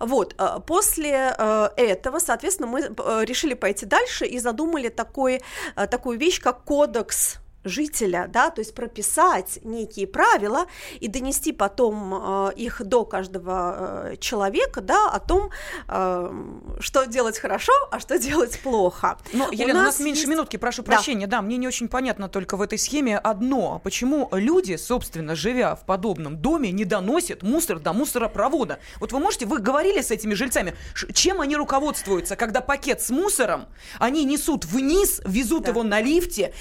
Вот, 0.00 0.34
э, 0.38 0.60
после 0.66 1.34
э, 1.36 1.68
этого, 1.76 2.18
соответственно, 2.18 2.68
мы 2.68 2.80
э, 2.80 3.24
решили 3.24 3.54
пойти 3.54 3.86
дальше 3.86 4.26
и 4.26 4.38
задумали 4.38 4.88
такой, 4.88 5.42
э, 5.76 5.86
такую 5.86 6.18
вещь, 6.18 6.40
как 6.40 6.64
кодекс 6.64 7.38
жителя, 7.64 8.28
да, 8.28 8.50
то 8.50 8.60
есть 8.60 8.74
прописать 8.74 9.58
некие 9.62 10.06
правила 10.06 10.66
и 11.00 11.08
донести 11.08 11.52
потом 11.52 12.14
э, 12.14 12.52
их 12.56 12.82
до 12.84 13.04
каждого 13.04 14.10
э, 14.12 14.16
человека, 14.18 14.80
да, 14.80 15.10
о 15.10 15.18
том, 15.18 15.50
э, 15.88 16.32
что 16.80 17.04
делать 17.06 17.38
хорошо, 17.38 17.72
а 17.90 18.00
что 18.00 18.18
делать 18.18 18.60
плохо. 18.60 19.18
Но, 19.32 19.48
Елена, 19.50 19.80
у 19.80 19.82
нас, 19.82 19.82
у 19.82 19.86
нас 19.86 20.00
меньше 20.00 20.20
есть... 20.22 20.30
минутки, 20.30 20.56
прошу 20.56 20.82
да. 20.82 20.92
прощения, 20.92 21.26
да, 21.26 21.42
мне 21.42 21.56
не 21.56 21.66
очень 21.66 21.88
понятно 21.88 22.28
только 22.28 22.56
в 22.56 22.62
этой 22.62 22.78
схеме 22.78 23.18
одно, 23.18 23.80
почему 23.82 24.28
люди, 24.32 24.76
собственно, 24.76 25.34
живя 25.34 25.74
в 25.74 25.86
подобном 25.86 26.36
доме, 26.36 26.70
не 26.70 26.84
доносят 26.84 27.42
мусор 27.42 27.78
до 27.78 27.92
мусоропровода. 27.92 28.78
Вот 29.00 29.12
вы 29.12 29.18
можете, 29.18 29.46
вы 29.46 29.58
говорили 29.58 30.02
с 30.02 30.10
этими 30.10 30.34
жильцами, 30.34 30.74
чем 31.12 31.40
они 31.40 31.56
руководствуются, 31.56 32.36
когда 32.36 32.60
пакет 32.60 33.00
с 33.00 33.10
мусором 33.10 33.66
они 33.98 34.24
несут 34.24 34.64
вниз, 34.64 35.20
везут 35.24 35.64
да. 35.64 35.70
его 35.70 35.82
на 35.82 36.00
лифте, 36.00 36.52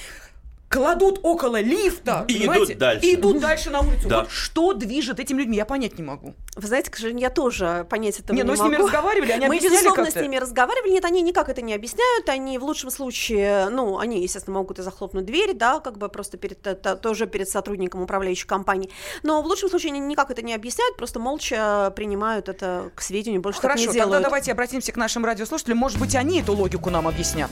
кладут 0.73 1.19
около 1.21 1.61
лифта, 1.61 2.25
И 2.27 2.45
идут 2.45 2.77
дальше. 2.77 3.05
И 3.05 3.15
идут 3.15 3.39
дальше 3.39 3.69
на 3.69 3.81
улицу. 3.81 4.07
Да. 4.07 4.21
Вот 4.21 4.31
что 4.31 4.73
движет 4.73 5.19
этими 5.19 5.39
людьми, 5.39 5.55
я 5.55 5.65
понять 5.65 5.97
не 5.97 6.03
могу. 6.03 6.33
Вы 6.55 6.67
знаете, 6.67 6.89
к 6.89 6.95
сожалению, 6.95 7.21
я 7.21 7.29
тоже 7.29 7.85
понять 7.89 8.19
этого 8.19 8.35
Не, 8.35 8.41
не, 8.41 8.47
ну 8.47 8.55
с 8.55 8.59
ними 8.59 8.75
разговаривали, 8.75 9.31
они 9.31 9.47
Мы, 9.47 9.57
объясняли 9.57 9.73
безусловно, 9.73 10.05
как-то? 10.05 10.19
с 10.19 10.21
ними 10.21 10.37
разговаривали. 10.37 10.91
Нет, 10.91 11.05
они 11.05 11.21
никак 11.21 11.49
это 11.49 11.61
не 11.61 11.73
объясняют. 11.73 12.27
Они 12.29 12.57
в 12.57 12.63
лучшем 12.63 12.89
случае, 12.89 13.69
ну, 13.69 13.99
они, 13.99 14.21
естественно, 14.21 14.57
могут 14.57 14.79
и 14.79 14.81
захлопнуть 14.81 15.25
дверь, 15.25 15.53
да, 15.53 15.79
как 15.79 15.97
бы 15.97 16.09
просто 16.09 16.37
перед, 16.37 16.65
это, 16.65 16.95
тоже 16.95 17.27
перед 17.27 17.49
сотрудником 17.49 18.01
управляющей 18.01 18.47
компании. 18.47 18.89
Но 19.21 19.41
в 19.41 19.45
лучшем 19.45 19.69
случае 19.69 19.91
они 19.91 19.99
никак 19.99 20.31
это 20.31 20.41
не 20.41 20.53
объясняют, 20.53 20.97
просто 20.97 21.19
молча 21.19 21.91
принимают 21.95 22.49
это 22.49 22.91
к 22.95 23.01
сведению, 23.01 23.41
больше 23.41 23.61
так 23.61 23.71
Хорошо, 23.71 23.81
не 23.81 23.87
тогда 23.87 24.05
делают. 24.05 24.23
давайте 24.23 24.51
обратимся 24.51 24.91
к 24.91 24.97
нашим 24.97 25.25
радиослушателям. 25.25 25.77
Может 25.77 25.99
быть, 25.99 26.15
они 26.15 26.41
эту 26.41 26.53
логику 26.53 26.89
нам 26.89 27.07
объяснят. 27.07 27.51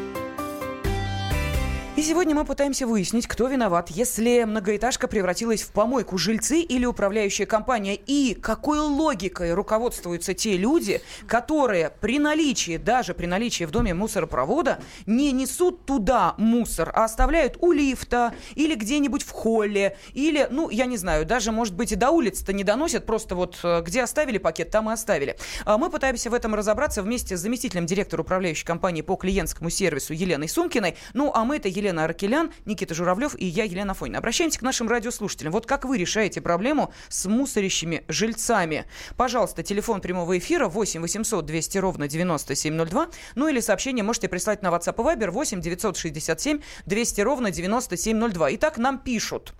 И 1.97 2.03
сегодня 2.03 2.33
мы 2.33 2.45
пытаемся 2.45 2.87
выяснить, 2.87 3.27
кто 3.27 3.47
виноват, 3.49 3.89
если 3.89 4.45
многоэтажка 4.45 5.09
превратилась 5.09 5.61
в 5.61 5.73
помойку, 5.73 6.17
жильцы 6.17 6.61
или 6.61 6.85
управляющая 6.85 7.45
компания, 7.45 7.95
и 7.95 8.33
какой 8.33 8.79
логикой 8.79 9.53
руководствуются 9.53 10.33
те 10.33 10.55
люди, 10.55 11.01
которые 11.27 11.91
при 11.99 12.17
наличии, 12.17 12.77
даже 12.77 13.13
при 13.13 13.25
наличии 13.25 13.65
в 13.65 13.71
доме 13.71 13.93
мусоропровода, 13.93 14.79
не 15.05 15.33
несут 15.33 15.85
туда 15.85 16.33
мусор, 16.37 16.93
а 16.95 17.03
оставляют 17.03 17.57
у 17.59 17.73
лифта 17.73 18.33
или 18.55 18.75
где-нибудь 18.75 19.23
в 19.23 19.31
холле, 19.31 19.97
или, 20.13 20.47
ну, 20.49 20.69
я 20.69 20.85
не 20.85 20.95
знаю, 20.95 21.25
даже, 21.25 21.51
может 21.51 21.75
быть, 21.75 21.91
и 21.91 21.95
до 21.95 22.11
улицы-то 22.11 22.53
не 22.53 22.63
доносят, 22.63 23.05
просто 23.05 23.35
вот 23.35 23.59
э, 23.63 23.81
где 23.85 24.03
оставили 24.03 24.37
пакет, 24.37 24.71
там 24.71 24.89
и 24.89 24.93
оставили. 24.93 25.35
А 25.65 25.77
Мы 25.77 25.89
пытаемся 25.89 26.29
в 26.29 26.33
этом 26.33 26.55
разобраться 26.55 27.03
вместе 27.03 27.35
с 27.35 27.41
заместителем 27.41 27.85
директора 27.85 28.21
управляющей 28.21 28.65
компании 28.65 29.01
по 29.01 29.17
клиентскому 29.17 29.69
сервису 29.69 30.13
Еленой 30.13 30.47
Сумкиной. 30.47 30.95
Ну, 31.13 31.33
а 31.35 31.43
мы 31.43 31.57
это 31.57 31.67
Елена 31.81 32.05
Аркелян, 32.05 32.53
Никита 32.65 32.93
Журавлев 32.93 33.35
и 33.37 33.45
я, 33.45 33.63
Елена 33.63 33.95
Фойна. 33.95 34.19
Обращаемся 34.19 34.59
к 34.59 34.61
нашим 34.61 34.87
радиослушателям. 34.87 35.51
Вот 35.51 35.65
как 35.65 35.83
вы 35.83 35.97
решаете 35.97 36.39
проблему 36.39 36.93
с 37.09 37.25
мусорящими 37.25 38.03
жильцами? 38.07 38.85
Пожалуйста, 39.17 39.63
телефон 39.63 39.99
прямого 39.99 40.37
эфира 40.37 40.67
8 40.67 41.01
800 41.01 41.43
200 41.43 41.77
ровно 41.79 42.07
9702. 42.07 43.07
Ну 43.35 43.47
или 43.47 43.59
сообщение 43.59 44.03
можете 44.03 44.29
прислать 44.29 44.61
на 44.61 44.67
WhatsApp 44.67 44.93
и 44.93 45.17
Viber 45.17 45.31
8 45.31 45.59
967 45.59 46.61
200 46.85 47.21
ровно 47.21 47.51
9702. 47.51 48.55
Итак, 48.55 48.77
нам 48.77 48.99
пишут. 48.99 49.53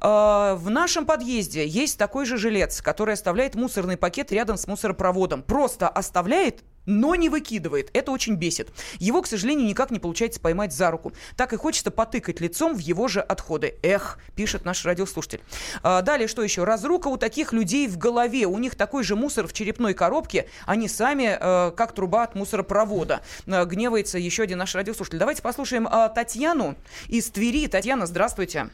Э, 0.00 0.54
В 0.58 0.70
нашем 0.70 1.06
подъезде 1.06 1.66
есть 1.66 1.98
такой 1.98 2.26
же 2.26 2.36
жилец, 2.36 2.80
который 2.82 3.14
оставляет 3.14 3.54
мусорный 3.54 3.96
пакет 3.96 4.32
рядом 4.32 4.56
с 4.56 4.66
мусоропроводом. 4.66 5.42
Просто 5.42 5.88
оставляет 5.88 6.62
но 6.86 7.14
не 7.14 7.28
выкидывает. 7.28 7.90
Это 7.92 8.10
очень 8.10 8.34
бесит. 8.34 8.70
Его, 8.98 9.22
к 9.22 9.26
сожалению, 9.26 9.66
никак 9.66 9.90
не 9.90 9.98
получается 9.98 10.40
поймать 10.40 10.72
за 10.72 10.90
руку. 10.90 11.12
Так 11.36 11.52
и 11.52 11.56
хочется 11.56 11.90
потыкать 11.90 12.40
лицом 12.40 12.74
в 12.74 12.78
его 12.78 13.08
же 13.08 13.20
отходы. 13.20 13.76
Эх, 13.82 14.18
пишет 14.34 14.64
наш 14.64 14.84
радиослушатель. 14.84 15.40
А, 15.82 16.02
далее, 16.02 16.28
что 16.28 16.42
еще? 16.42 16.64
Разрука 16.64 17.08
у 17.08 17.16
таких 17.16 17.52
людей 17.52 17.86
в 17.88 17.98
голове. 17.98 18.46
У 18.46 18.58
них 18.58 18.74
такой 18.74 19.04
же 19.04 19.16
мусор 19.16 19.46
в 19.46 19.52
черепной 19.52 19.94
коробке. 19.94 20.48
Они 20.66 20.88
сами 20.88 21.38
э, 21.38 21.70
как 21.72 21.92
труба 21.92 22.24
от 22.24 22.34
мусоропровода. 22.34 23.22
Э, 23.46 23.64
гневается 23.64 24.18
еще 24.18 24.42
один 24.42 24.58
наш 24.58 24.74
радиослушатель. 24.74 25.18
Давайте 25.18 25.42
послушаем 25.42 25.86
э, 25.86 26.10
Татьяну 26.14 26.76
из 27.08 27.30
Твери. 27.30 27.68
Татьяна, 27.68 28.06
здравствуйте. 28.06 28.70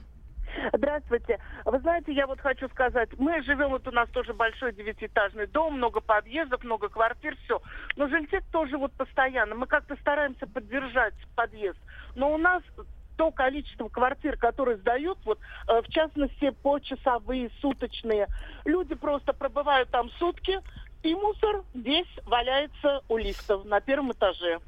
Здравствуйте. 0.72 1.38
Вы 1.64 1.78
знаете, 1.80 2.12
я 2.12 2.26
вот 2.26 2.40
хочу 2.40 2.68
сказать, 2.68 3.10
мы 3.18 3.42
живем, 3.42 3.70
вот 3.70 3.86
у 3.86 3.90
нас 3.90 4.08
тоже 4.10 4.34
большой 4.34 4.72
девятиэтажный 4.72 5.46
дом, 5.46 5.74
много 5.74 6.00
подъездов, 6.00 6.64
много 6.64 6.88
квартир, 6.88 7.36
все. 7.44 7.60
Но 7.96 8.08
жильцы 8.08 8.40
тоже 8.52 8.76
вот 8.76 8.92
постоянно. 8.92 9.54
Мы 9.54 9.66
как-то 9.66 9.96
стараемся 9.96 10.46
поддержать 10.46 11.14
подъезд. 11.34 11.78
Но 12.14 12.32
у 12.32 12.38
нас 12.38 12.62
то 13.16 13.32
количество 13.32 13.88
квартир, 13.88 14.36
которые 14.36 14.76
сдают, 14.78 15.18
вот, 15.24 15.40
э, 15.66 15.82
в 15.82 15.88
частности, 15.88 16.50
почасовые, 16.62 17.50
суточные, 17.60 18.28
люди 18.64 18.94
просто 18.94 19.32
пробывают 19.32 19.90
там 19.90 20.08
сутки, 20.18 20.60
и 21.02 21.14
мусор 21.14 21.62
весь 21.74 22.06
валяется 22.24 23.02
у 23.08 23.16
лифтов 23.16 23.64
на 23.64 23.80
первом 23.80 24.12
этаже 24.12 24.60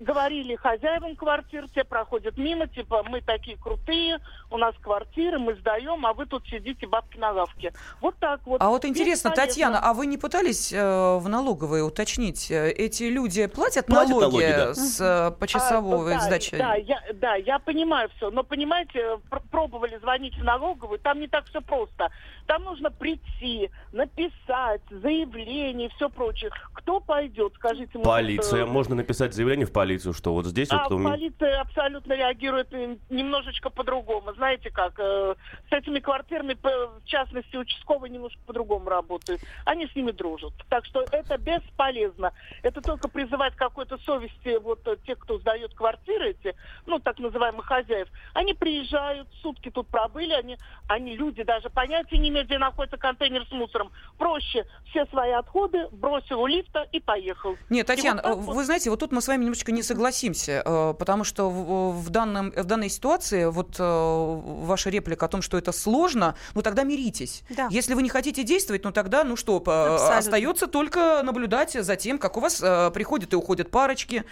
говорили 0.00 0.56
хозяевам 0.56 1.16
квартир, 1.16 1.68
те 1.74 1.84
проходят 1.84 2.36
мимо, 2.36 2.66
типа, 2.66 3.02
мы 3.08 3.20
такие 3.20 3.56
крутые, 3.56 4.18
у 4.50 4.56
нас 4.58 4.74
квартиры, 4.82 5.38
мы 5.38 5.54
сдаем, 5.54 6.04
а 6.04 6.12
вы 6.12 6.26
тут 6.26 6.46
сидите 6.48 6.86
бабки 6.86 7.16
на 7.16 7.30
лавке. 7.32 7.72
Вот 8.00 8.16
так 8.18 8.40
вот. 8.44 8.60
А 8.60 8.68
вот 8.68 8.84
интересно, 8.84 9.28
Бесполезно. 9.30 9.46
Татьяна, 9.52 9.78
а 9.80 9.94
вы 9.94 10.06
не 10.06 10.18
пытались 10.18 10.72
э, 10.72 11.16
в 11.18 11.28
налоговые 11.28 11.84
уточнить, 11.84 12.50
э, 12.50 12.70
эти 12.72 13.04
люди 13.04 13.46
платят, 13.46 13.86
Платят 13.86 14.10
налоги, 14.10 14.24
налоги, 14.24 14.56
да. 14.56 14.74
с 14.74 15.00
э, 15.00 15.30
почасовой 15.38 16.14
А, 16.14 16.18
да, 16.18 16.24
сдачи? 16.24 16.56
Да, 16.58 16.74
я, 16.74 17.00
да, 17.14 17.34
я 17.36 17.58
понимаю 17.58 18.10
все, 18.16 18.30
но 18.30 18.42
понимаете, 18.42 19.18
пр- 19.30 19.42
пробовали 19.50 19.96
звонить 19.98 20.36
в 20.36 20.42
налоговую, 20.44 20.98
там 20.98 21.20
не 21.20 21.28
так 21.28 21.46
все 21.46 21.60
просто. 21.60 22.10
Там 22.46 22.64
нужно 22.64 22.90
прийти, 22.90 23.70
написать 23.92 24.82
заявление 24.90 25.88
и 25.88 25.90
все 25.96 26.08
прочее. 26.10 26.50
Кто 26.74 27.00
пойдет, 27.00 27.52
скажите 27.56 27.90
мне. 27.94 28.04
Полиция. 28.04 28.62
э, 28.62 28.66
Можно 28.66 28.96
написать 28.96 29.32
заявление 29.34 29.66
в 29.66 29.72
полицию, 29.72 29.83
что 30.12 30.32
вот 30.32 30.46
здесь 30.46 30.68
А 30.70 30.88
вот... 30.88 31.02
полиция 31.02 31.60
абсолютно 31.60 32.14
реагирует 32.14 32.72
немножечко 33.10 33.70
по-другому. 33.70 34.32
Знаете 34.34 34.70
как, 34.70 34.98
э, 34.98 35.34
с 35.68 35.72
этими 35.72 36.00
квартирами, 36.00 36.56
в 36.62 37.04
частности, 37.04 37.56
участковые 37.56 38.10
немножко 38.10 38.40
по-другому 38.46 38.88
работают. 38.88 39.40
Они 39.64 39.86
с 39.86 39.94
ними 39.94 40.10
дружат. 40.10 40.52
Так 40.68 40.84
что 40.86 41.04
это 41.10 41.38
бесполезно. 41.38 42.32
Это 42.62 42.80
только 42.80 43.08
призывать 43.08 43.54
к 43.54 43.58
какой-то 43.58 43.98
совести 43.98 44.58
вот 44.58 44.86
э, 44.86 44.96
тех, 45.06 45.18
кто 45.18 45.38
сдает 45.38 45.74
квартиры 45.74 46.30
эти, 46.30 46.54
ну, 46.94 47.00
так 47.00 47.18
называемых 47.18 47.66
хозяев. 47.66 48.08
Они 48.34 48.54
приезжают, 48.54 49.28
сутки 49.42 49.70
тут 49.70 49.88
пробыли, 49.88 50.32
они, 50.32 50.56
они 50.88 51.16
люди 51.16 51.42
даже 51.42 51.68
понятия 51.68 52.18
не 52.18 52.28
имеют, 52.28 52.46
где 52.48 52.58
находится 52.58 52.96
контейнер 52.96 53.44
с 53.48 53.52
мусором. 53.52 53.90
Проще 54.16 54.64
все 54.90 55.04
свои 55.06 55.32
отходы 55.32 55.88
бросил 55.90 56.40
у 56.40 56.46
лифта 56.46 56.86
и 56.92 57.00
поехал. 57.00 57.56
Нет, 57.68 57.86
Татьяна, 57.86 58.20
И 58.20 58.28
вот 58.28 58.32
э, 58.32 58.40
вот. 58.40 58.56
вы 58.56 58.64
знаете, 58.64 58.90
вот 58.90 59.00
тут 59.00 59.10
мы 59.10 59.20
с 59.20 59.28
вами 59.28 59.40
немножечко 59.40 59.72
не 59.72 59.82
согласимся, 59.82 60.62
э, 60.64 60.94
потому 60.96 61.24
что 61.24 61.50
в, 61.50 62.00
в 62.00 62.10
данном, 62.10 62.52
в 62.52 62.64
данной 62.64 62.88
ситуации 62.88 63.46
вот 63.46 63.76
э, 63.78 63.82
ваша 63.82 64.90
реплика 64.90 65.26
о 65.26 65.28
том, 65.28 65.42
что 65.42 65.58
это 65.58 65.72
сложно, 65.72 66.36
ну 66.54 66.62
тогда 66.62 66.84
миритесь. 66.84 67.42
Да. 67.50 67.66
Если 67.70 67.94
вы 67.94 68.02
не 68.02 68.08
хотите 68.08 68.44
действовать, 68.44 68.84
ну 68.84 68.92
тогда, 68.92 69.24
ну 69.24 69.36
что, 69.36 69.56
Абсолютно. 69.56 70.18
остается 70.18 70.68
только 70.68 71.22
наблюдать 71.24 71.72
за 71.72 71.96
тем, 71.96 72.18
как 72.18 72.36
у 72.36 72.40
вас 72.40 72.62
э, 72.62 72.90
приходят 72.92 73.32
и 73.32 73.36
уходят 73.36 73.70
парочки, 73.70 74.24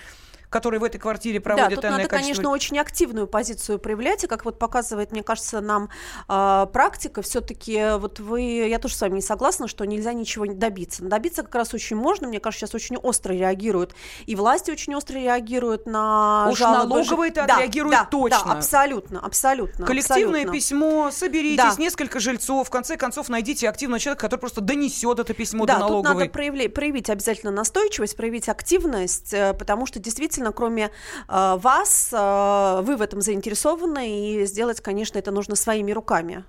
которые 0.52 0.78
в 0.80 0.84
этой 0.84 0.98
квартире 0.98 1.38
Да, 1.40 1.44
проводят 1.44 1.74
тут 1.76 1.84
энное 1.84 1.98
надо, 1.98 2.08
количество 2.08 2.34
конечно, 2.42 2.50
очень 2.50 2.78
активную 2.78 3.26
позицию 3.26 3.78
проявлять, 3.78 4.22
и 4.24 4.26
как 4.26 4.44
вот 4.44 4.58
показывает, 4.58 5.10
мне 5.10 5.22
кажется, 5.22 5.60
нам 5.60 5.88
а, 6.28 6.66
практика, 6.66 7.22
все-таки 7.22 7.96
вот 7.98 8.20
вы, 8.20 8.42
я 8.68 8.78
тоже 8.78 8.94
с 8.94 9.00
вами 9.00 9.16
не 9.16 9.22
согласна, 9.22 9.66
что 9.66 9.84
нельзя 9.84 10.12
ничего 10.12 10.46
добиться. 10.46 11.02
Добиться 11.02 11.42
как 11.42 11.54
раз 11.54 11.72
очень 11.74 11.96
можно, 11.96 12.28
мне 12.28 12.38
кажется, 12.38 12.66
сейчас 12.66 12.74
очень 12.74 12.96
остро 12.96 13.32
реагируют, 13.32 13.94
и 14.26 14.36
власти 14.36 14.70
очень 14.70 14.94
остро 14.94 15.14
реагируют 15.16 15.86
на 15.86 16.48
Уж 16.50 16.58
жалобы. 16.58 16.88
налоговые-то 16.96 17.46
Да, 17.46 17.54
отреагируют 17.54 17.96
да, 17.96 18.04
точно. 18.04 18.40
Да, 18.44 18.52
абсолютно, 18.58 19.20
абсолютно. 19.20 19.86
Коллективное 19.86 20.42
абсолютно. 20.42 20.52
письмо, 20.52 21.10
соберитесь, 21.10 21.56
Да. 21.76 21.82
несколько 21.82 22.20
жильцов, 22.20 22.68
в 22.68 22.70
конце 22.70 22.96
концов 22.96 23.28
найдите 23.30 23.68
активного 23.68 23.98
человека, 23.98 24.20
который 24.22 24.40
просто 24.40 24.60
донесет 24.60 25.18
это 25.18 25.32
письмо 25.32 25.64
Да, 25.64 25.74
до 25.74 25.80
тут 25.80 25.88
налоговой. 25.90 26.14
надо 26.28 26.38
проявля- 26.38 26.68
проявить 26.68 27.08
обязательно 27.08 27.50
настойчивость, 27.52 28.16
проявить 28.16 28.48
активность, 28.48 29.32
э, 29.32 29.54
потому 29.54 29.86
что 29.86 29.98
действительно, 29.98 30.41
кроме 30.50 30.86
э, 30.86 30.88
вас, 31.28 32.10
э, 32.12 32.80
вы 32.82 32.96
в 32.96 33.02
этом 33.02 33.20
заинтересованы, 33.20 34.40
и 34.40 34.44
сделать, 34.46 34.80
конечно, 34.80 35.18
это 35.18 35.30
нужно 35.30 35.54
своими 35.54 35.92
руками. 35.92 36.44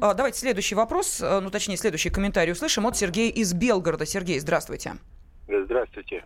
А, 0.00 0.14
давайте 0.14 0.38
следующий 0.38 0.76
вопрос, 0.76 1.20
э, 1.20 1.40
ну 1.40 1.50
точнее 1.50 1.76
следующий 1.76 2.10
комментарий 2.10 2.52
услышим 2.52 2.86
от 2.86 2.96
Сергея 2.96 3.32
из 3.32 3.52
Белгорода. 3.54 4.06
Сергей, 4.06 4.38
здравствуйте. 4.38 4.94
Здравствуйте. 5.48 6.24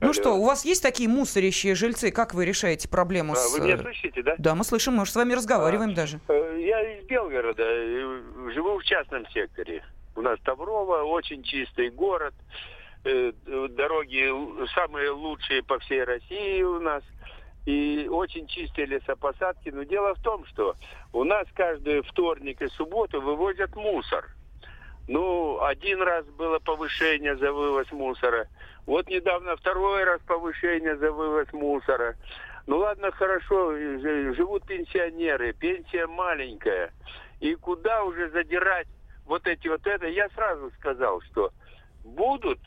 Ну 0.00 0.06
Алло. 0.08 0.12
что, 0.12 0.30
у 0.34 0.44
вас 0.44 0.64
есть 0.64 0.82
такие 0.82 1.08
мусорящие 1.08 1.74
жильцы? 1.74 2.10
Как 2.10 2.34
вы 2.34 2.44
решаете 2.44 2.88
проблему 2.88 3.32
А, 3.32 3.36
с... 3.36 3.52
Вы 3.52 3.64
меня 3.64 3.76
э, 3.76 3.82
слышите, 3.82 4.22
да? 4.22 4.34
Да, 4.38 4.54
мы 4.54 4.64
слышим, 4.64 4.94
мы 4.94 5.02
уже 5.02 5.12
с 5.12 5.16
вами 5.16 5.32
разговариваем 5.32 5.90
А. 5.90 5.94
даже. 5.94 6.20
Э, 6.28 6.58
Я 6.60 6.98
из 6.98 7.04
Белгорода, 7.06 7.62
э, 7.62 8.50
живу 8.54 8.78
в 8.78 8.84
частном 8.84 9.26
секторе. 9.30 9.82
У 10.16 10.22
нас 10.22 10.38
Таврово, 10.44 11.04
очень 11.04 11.42
чистый 11.42 11.90
город. 11.90 12.34
Э, 13.04 13.32
Дороги 13.70 14.66
самые 14.74 15.10
лучшие 15.10 15.62
по 15.62 15.78
всей 15.78 16.04
России 16.04 16.62
у 16.62 16.80
нас. 16.80 17.02
И 17.66 18.08
очень 18.10 18.46
чистые 18.46 18.86
лесопосадки. 18.86 19.70
Но 19.70 19.82
дело 19.84 20.14
в 20.14 20.22
том, 20.22 20.44
что 20.46 20.74
у 21.12 21.24
нас 21.24 21.46
каждый 21.54 22.02
вторник 22.02 22.60
и 22.62 22.68
субботу 22.68 23.20
вывозят 23.20 23.74
мусор. 23.76 24.28
Ну, 25.08 25.60
один 25.62 26.02
раз 26.02 26.24
было 26.26 26.58
повышение 26.58 27.36
за 27.36 27.52
вывоз 27.52 27.90
мусора. 27.90 28.48
Вот 28.86 29.08
недавно 29.08 29.56
второй 29.56 30.04
раз 30.04 30.20
повышение 30.26 30.96
за 30.96 31.10
вывоз 31.10 31.52
мусора. 31.52 32.16
Ну 32.66 32.78
ладно, 32.78 33.10
хорошо, 33.10 33.72
живут 34.34 34.66
пенсионеры, 34.66 35.52
пенсия 35.52 36.06
маленькая. 36.06 36.92
И 37.40 37.54
куда 37.54 38.04
уже 38.04 38.30
задирать 38.30 38.86
вот 39.26 39.46
эти 39.46 39.68
вот 39.68 39.86
это? 39.86 40.06
Я 40.06 40.28
сразу 40.30 40.70
сказал, 40.78 41.20
что 41.22 41.50
будут 42.04 42.58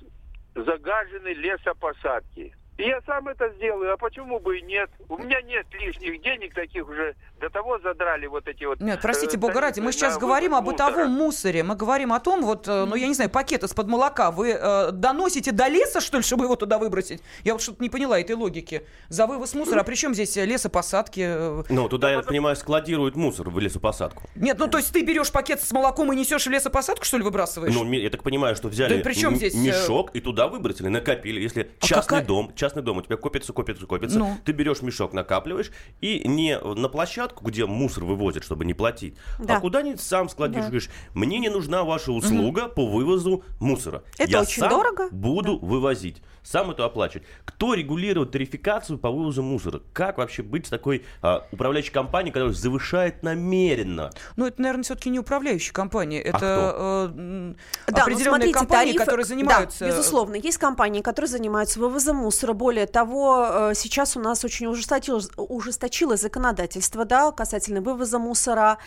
загажены 0.56 1.34
лесопосадки. 1.34 2.56
И 2.78 2.84
я 2.84 3.00
сам 3.06 3.28
это 3.28 3.50
сделаю, 3.58 3.94
а 3.94 3.98
почему 3.98 4.40
бы 4.40 4.58
и 4.58 4.62
нет? 4.64 4.90
У 5.08 5.18
меня 5.18 5.42
нет 5.42 5.68
лишних 5.74 6.22
денег 6.24 6.56
таких 6.56 6.88
уже, 6.90 7.16
до 7.40 7.50
того 7.50 7.78
задрали 7.80 8.26
вот 8.26 8.48
эти 8.48 8.64
вот... 8.64 8.80
Нет, 8.80 9.00
простите, 9.00 9.38
э, 9.38 9.40
бога 9.40 9.62
ради, 9.62 9.80
мы 9.80 9.92
сейчас 9.92 10.18
говорим 10.18 10.56
о 10.56 10.62
бытовом 10.62 11.12
мусоре. 11.12 11.62
Мы 11.62 11.76
говорим 11.76 12.12
о 12.14 12.20
том, 12.20 12.42
вот, 12.42 12.68
э, 12.68 12.86
ну, 12.86 12.96
я 12.96 13.08
не 13.08 13.14
знаю, 13.14 13.30
пакет 13.30 13.64
из-под 13.64 13.88
молока 13.88 14.32
вы 14.32 14.58
э, 14.60 14.92
доносите 14.92 15.52
до 15.52 15.68
леса, 15.68 16.02
что 16.02 16.18
ли, 16.18 16.24
чтобы 16.24 16.46
его 16.46 16.56
туда 16.56 16.80
выбросить? 16.80 17.22
Я 17.44 17.54
вот 17.54 17.62
что-то 17.62 17.84
не 17.84 17.90
поняла 17.90 18.20
этой 18.20 18.36
логики. 18.36 18.88
За 19.10 19.28
вывоз 19.28 19.54
мусора, 19.54 19.82
а 19.82 19.84
при 19.84 19.96
чем 19.96 20.16
здесь 20.16 20.36
лесопосадки? 20.36 21.22
э? 21.26 21.64
Ну, 21.70 21.90
туда, 21.90 22.10
я 22.10 22.18
так 22.18 22.28
понимаю, 22.28 22.56
складируют 22.56 23.16
мусор 23.16 23.50
в 23.50 23.60
лесопосадку. 23.60 24.24
Нет, 24.36 24.58
ну, 24.58 24.68
то 24.68 24.80
есть 24.80 24.92
ты 24.92 25.04
берешь 25.04 25.32
пакет 25.32 25.62
с 25.62 25.72
молоком 25.72 26.12
и 26.12 26.16
несешь 26.16 26.48
в 26.48 26.50
лесопосадку, 26.50 27.06
что 27.06 27.18
ли, 27.18 27.24
выбрасываешь? 27.24 27.74
Ну, 27.74 27.84
я 27.92 28.10
так 28.10 28.24
понимаю, 28.24 28.56
что 28.56 28.68
взяли 28.68 28.98
Да 28.98 29.04
при 29.04 29.14
чем 29.14 29.36
здесь, 29.36 29.54
э, 29.54 29.58
мешок 29.58 30.10
и 30.16 30.22
туда 30.22 30.48
выбросили, 30.48 30.88
накопили. 30.88 31.40
Если 31.40 31.70
А 31.80 31.86
частный 31.86 32.20
какая- 32.20 32.26
дом, 32.26 32.52
частный 32.64 32.82
дом, 32.82 32.98
у 32.98 33.02
тебя 33.02 33.18
копится, 33.18 33.52
копится, 33.52 33.86
копится, 33.86 34.20
Ну. 34.20 34.38
ты 34.46 34.54
берешь 34.54 34.82
мешок, 34.82 35.12
накапливаешь, 35.14 35.72
и 36.00 36.26
не 36.28 36.58
на 36.60 36.88
площадку, 36.88 37.44
где 37.46 37.66
мусор 37.66 38.06
вывозят, 38.06 38.44
чтобы 38.46 38.64
не 38.64 38.74
платить, 38.74 39.16
Да. 39.40 39.58
а 39.58 39.60
куда-нибудь 39.60 40.00
сам 40.00 40.30
складируешь, 40.30 40.68
говоришь, 40.68 40.90
мне 41.14 41.40
не 41.40 41.50
нужна 41.50 41.84
ваша 41.84 42.12
услуга 42.14 42.70
по 42.70 42.86
вывозу 42.86 43.44
мусора. 43.60 44.04
Это 44.18 44.32
Я 44.32 44.42
очень 44.42 44.62
сам 44.62 44.70
дорого. 44.70 45.10
буду 45.12 45.58
вывозить, 45.60 46.22
сам 46.42 46.72
это 46.72 46.86
оплачивать. 46.86 47.28
Кто 47.46 47.74
регулирует 47.74 48.32
тарификацию 48.32 48.98
по 48.98 49.10
вывозу 49.12 49.44
мусора? 49.44 49.82
Как 49.92 50.18
вообще 50.18 50.42
быть 50.44 50.68
с 50.68 50.70
такой 50.70 51.04
а, 51.22 51.46
управляющей 51.52 51.92
компанией, 51.92 52.32
которая 52.34 52.54
завышает 52.54 53.24
намеренно? 53.24 54.10
Ну, 54.38 54.46
это, 54.46 54.62
наверное, 54.62 54.84
все-таки 54.84 55.10
не 55.10 55.20
управляющая 55.20 55.74
компания. 55.74 56.22
Это 56.22 56.38
кто? 56.38 56.44
э, 56.46 57.08
Да, 57.14 57.14
ну, 57.18 57.56
определенные 58.04 58.24
смотрите, 58.24 58.54
компании, 58.54 58.94
тарифы- 58.94 58.98
которые 59.00 59.26
занимаются... 59.26 59.80
Да, 59.80 59.88
безусловно, 59.88 60.36
есть 60.36 60.58
компании, 60.58 61.02
которые 61.02 61.30
занимаются 61.30 61.80
вывозом 61.80 62.18
мусора. 62.18 62.53
Более 62.54 62.86
того, 62.86 63.46
э, 63.46 63.74
сейчас 63.76 64.16
у 64.16 64.20
нас 64.20 64.46
очень 64.46 64.68
ужесточилось, 64.68 65.30
ужесточилось 65.38 66.22
законодательство, 66.22 67.06
да, 67.06 67.32
касательно 67.32 67.82
вывоза 67.82 68.20
мусора. 68.20 68.78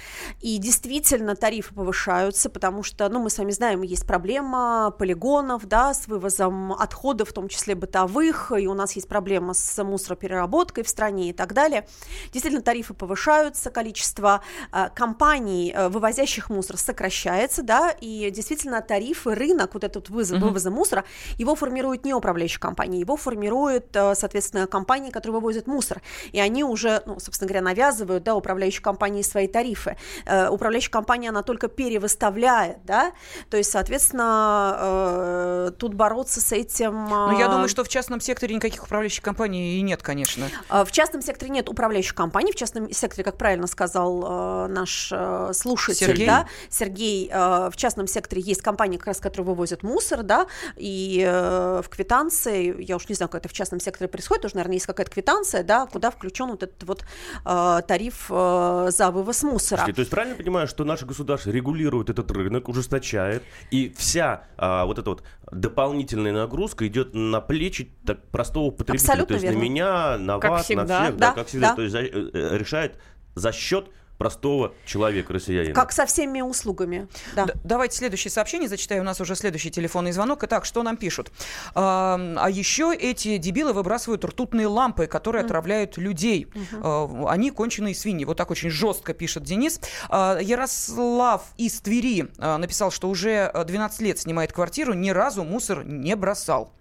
И 0.40 0.58
действительно 0.58 1.34
тарифы 1.34 1.74
повышаются, 1.74 2.48
потому 2.48 2.82
что, 2.82 3.08
ну, 3.08 3.20
мы 3.20 3.30
с 3.30 3.38
вами 3.38 3.50
знаем, 3.50 3.82
есть 3.82 4.06
проблема 4.06 4.94
полигонов, 4.96 5.66
да, 5.66 5.92
с 5.94 6.06
вывозом 6.06 6.72
отходов, 6.72 7.30
в 7.30 7.32
том 7.32 7.48
числе 7.48 7.74
бытовых, 7.74 8.52
и 8.56 8.66
у 8.66 8.74
нас 8.74 8.92
есть 8.92 9.08
проблема 9.08 9.52
с 9.54 9.82
мусоропереработкой 9.82 10.84
в 10.84 10.88
стране 10.88 11.30
и 11.30 11.32
так 11.32 11.52
далее. 11.52 11.86
Действительно, 12.32 12.62
тарифы 12.62 12.94
повышаются, 12.94 13.70
количество 13.70 14.42
э, 14.72 14.88
компаний, 14.94 15.72
э, 15.74 15.88
вывозящих 15.88 16.50
мусор, 16.50 16.76
сокращается, 16.76 17.62
да, 17.62 17.90
и 17.90 18.30
действительно 18.30 18.80
тарифы, 18.80 19.34
рынок 19.34 19.74
вот 19.74 19.84
этот 19.84 20.08
вывоз, 20.08 20.30
вывоза 20.30 20.70
мусора, 20.70 21.04
его 21.38 21.54
формирует 21.54 22.04
не 22.04 22.14
управляющая 22.14 22.60
компания, 22.60 23.00
его 23.00 23.16
формирует, 23.16 23.55
э, 23.64 24.14
соответственно, 24.14 24.66
компании, 24.66 25.10
которые 25.10 25.34
вывозят 25.40 25.66
мусор. 25.66 26.02
И 26.32 26.40
они 26.40 26.64
уже, 26.64 27.02
ну, 27.06 27.18
собственно 27.20 27.48
говоря, 27.48 27.62
навязывают, 27.62 28.22
да, 28.24 28.34
управляющей 28.34 28.82
компании 28.82 29.22
свои 29.22 29.48
тарифы. 29.48 29.96
Э, 30.26 30.48
Управляющая 30.48 30.90
компания, 30.90 31.30
она 31.30 31.42
только 31.42 31.68
перевыставляет, 31.68 32.84
да, 32.84 33.12
то 33.50 33.56
есть, 33.56 33.70
соответственно, 33.70 34.76
э, 34.78 35.70
тут 35.78 35.94
бороться 35.94 36.40
с 36.40 36.52
этим... 36.52 37.06
Ну, 37.08 37.38
я 37.38 37.48
думаю, 37.48 37.68
что 37.68 37.84
в 37.84 37.88
частном 37.88 38.20
секторе 38.20 38.54
никаких 38.54 38.84
управляющих 38.84 39.22
компаний 39.22 39.78
и 39.78 39.82
нет, 39.82 40.02
конечно. 40.02 40.48
В 40.68 40.90
частном 40.90 41.22
секторе 41.22 41.50
нет 41.50 41.68
управляющих 41.68 42.14
компаний. 42.14 42.52
В 42.52 42.56
частном 42.56 42.90
секторе, 42.92 43.24
как 43.24 43.36
правильно 43.38 43.66
сказал 43.66 44.68
наш 44.68 45.12
слушатель, 45.52 46.06
Сергей. 46.06 46.26
да, 46.26 46.46
Сергей, 46.68 47.30
в 47.30 47.72
частном 47.76 48.06
секторе 48.06 48.42
есть 48.42 48.62
компании, 48.62 48.96
как 48.96 49.08
раз, 49.08 49.18
которые 49.18 49.46
вывозят 49.46 49.82
мусор, 49.82 50.22
да, 50.22 50.46
и 50.76 51.24
в 51.26 51.88
квитанции, 51.88 52.74
я 52.82 52.96
уж 52.96 53.08
не 53.08 53.14
знаю, 53.14 53.30
как 53.30 53.45
это 53.46 53.54
в 53.54 53.56
частном 53.56 53.80
секторе 53.80 54.08
происходит, 54.08 54.42
тоже, 54.42 54.56
наверное, 54.56 54.74
есть 54.74 54.86
какая-то 54.86 55.10
квитанция, 55.10 55.62
да, 55.62 55.86
куда 55.86 56.10
включен 56.10 56.50
вот 56.50 56.62
этот 56.62 56.82
вот 56.84 57.04
э, 57.44 57.80
тариф 57.86 58.26
э, 58.30 58.88
за 58.90 59.10
вывоз 59.10 59.42
мусора. 59.42 59.78
Слушайте, 59.78 59.94
то 59.96 60.00
есть 60.00 60.10
правильно 60.10 60.32
я 60.34 60.38
понимаю, 60.38 60.68
что 60.68 60.84
наше 60.84 61.06
государство 61.06 61.50
регулирует 61.50 62.10
этот 62.10 62.30
рынок, 62.30 62.68
ужесточает, 62.68 63.42
и 63.70 63.92
вся 63.96 64.44
а, 64.56 64.84
вот 64.84 64.98
эта 64.98 65.10
вот 65.10 65.22
дополнительная 65.50 66.32
нагрузка 66.32 66.86
идет 66.86 67.14
на 67.14 67.40
плечи 67.40 67.90
так, 68.04 68.22
простого 68.28 68.70
потребителя. 68.70 69.06
Абсолютно 69.12 69.26
то 69.26 69.34
есть 69.34 69.44
верно. 69.44 69.58
на 69.58 69.62
меня, 69.62 70.18
на 70.18 70.38
Как 70.38 70.50
вас, 70.50 70.64
всегда. 70.64 70.84
на 70.84 71.04
всех, 71.04 71.16
Да, 71.16 71.32
как 71.32 71.46
всегда. 71.46 71.68
да. 71.70 71.76
То 71.76 71.82
есть 71.82 71.92
за- 71.92 72.00
э, 72.00 72.30
э, 72.32 72.58
решает 72.58 72.98
за 73.34 73.52
счет 73.52 73.88
простого 74.18 74.74
человека, 74.84 75.32
россиянина. 75.32 75.74
Как 75.74 75.92
со 75.92 76.06
всеми 76.06 76.40
услугами, 76.40 77.08
да. 77.34 77.46
Давайте 77.64 77.96
следующее 77.96 78.30
сообщение 78.30 78.68
зачитаю. 78.68 79.02
У 79.02 79.04
нас 79.04 79.20
уже 79.20 79.34
следующий 79.36 79.70
телефонный 79.70 80.12
звонок. 80.12 80.44
Итак, 80.44 80.64
что 80.64 80.82
нам 80.82 80.96
пишут? 80.96 81.30
А, 81.74 82.18
а 82.36 82.50
еще 82.50 82.94
эти 82.94 83.36
дебилы 83.36 83.72
выбрасывают 83.72 84.24
ртутные 84.24 84.66
лампы, 84.66 85.06
которые 85.06 85.44
отравляют 85.44 85.96
людей. 85.96 86.48
А, 86.72 87.26
они 87.28 87.50
конченые 87.50 87.94
свиньи. 87.94 88.24
Вот 88.24 88.36
так 88.36 88.50
очень 88.50 88.70
жестко 88.70 89.14
пишет 89.14 89.42
Денис. 89.42 89.80
А, 90.08 90.38
Ярослав 90.40 91.42
из 91.56 91.80
Твери 91.80 92.28
а, 92.38 92.58
написал, 92.58 92.90
что 92.90 93.08
уже 93.08 93.46
а, 93.46 93.64
12 93.64 94.00
лет 94.00 94.18
снимает 94.18 94.52
квартиру, 94.52 94.94
ни 94.94 95.10
разу 95.10 95.44
мусор 95.44 95.84
не 95.84 96.16
бросал. 96.16 96.72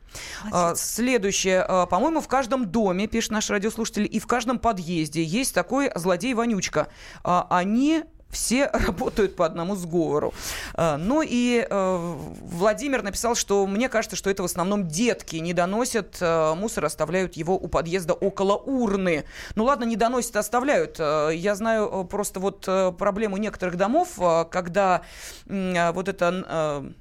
А, 0.52 0.76
Следующее. 0.76 1.62
А, 1.62 1.86
По-моему, 1.86 2.22
в 2.22 2.28
каждом 2.28 2.66
доме, 2.68 3.08
пишет 3.08 3.32
наш 3.32 3.50
радиослушатель, 3.50 4.08
и 4.12 4.20
в 4.20 4.28
каждом 4.28 4.60
подъезде 4.60 5.24
есть 5.24 5.54
такой 5.54 5.92
злодей-вонючка. 5.94 6.88
А, 7.24 7.48
Они 7.50 8.04
все 8.30 8.66
работают 8.74 9.36
по 9.38 9.46
одному 9.46 9.76
сговору. 9.76 10.34
Ну 10.76 11.24
и 11.26 11.66
Владимир 11.70 13.02
написал, 13.02 13.36
что 13.36 13.66
мне 13.66 13.88
кажется, 13.88 14.18
что 14.18 14.30
это 14.30 14.42
в 14.42 14.46
основном 14.46 14.90
детки 14.90 15.38
не 15.38 15.54
доносят 15.54 16.18
мусор, 16.20 16.84
оставляют 16.84 17.38
его 17.38 17.56
у 17.56 17.70
подъезда 17.70 18.14
около 18.14 18.58
урны. 18.58 19.24
Ну 19.56 19.64
ладно, 19.64 19.86
не 19.86 19.96
доносят, 19.96 20.36
оставляют. 20.36 21.00
Я 21.00 21.56
знаю 21.56 22.06
просто 22.12 22.42
вот 22.42 22.68
проблему 22.98 23.38
некоторых 23.38 23.78
домов, 23.78 24.20
когда 24.52 25.04
вот 25.46 26.10
это... 26.10 26.94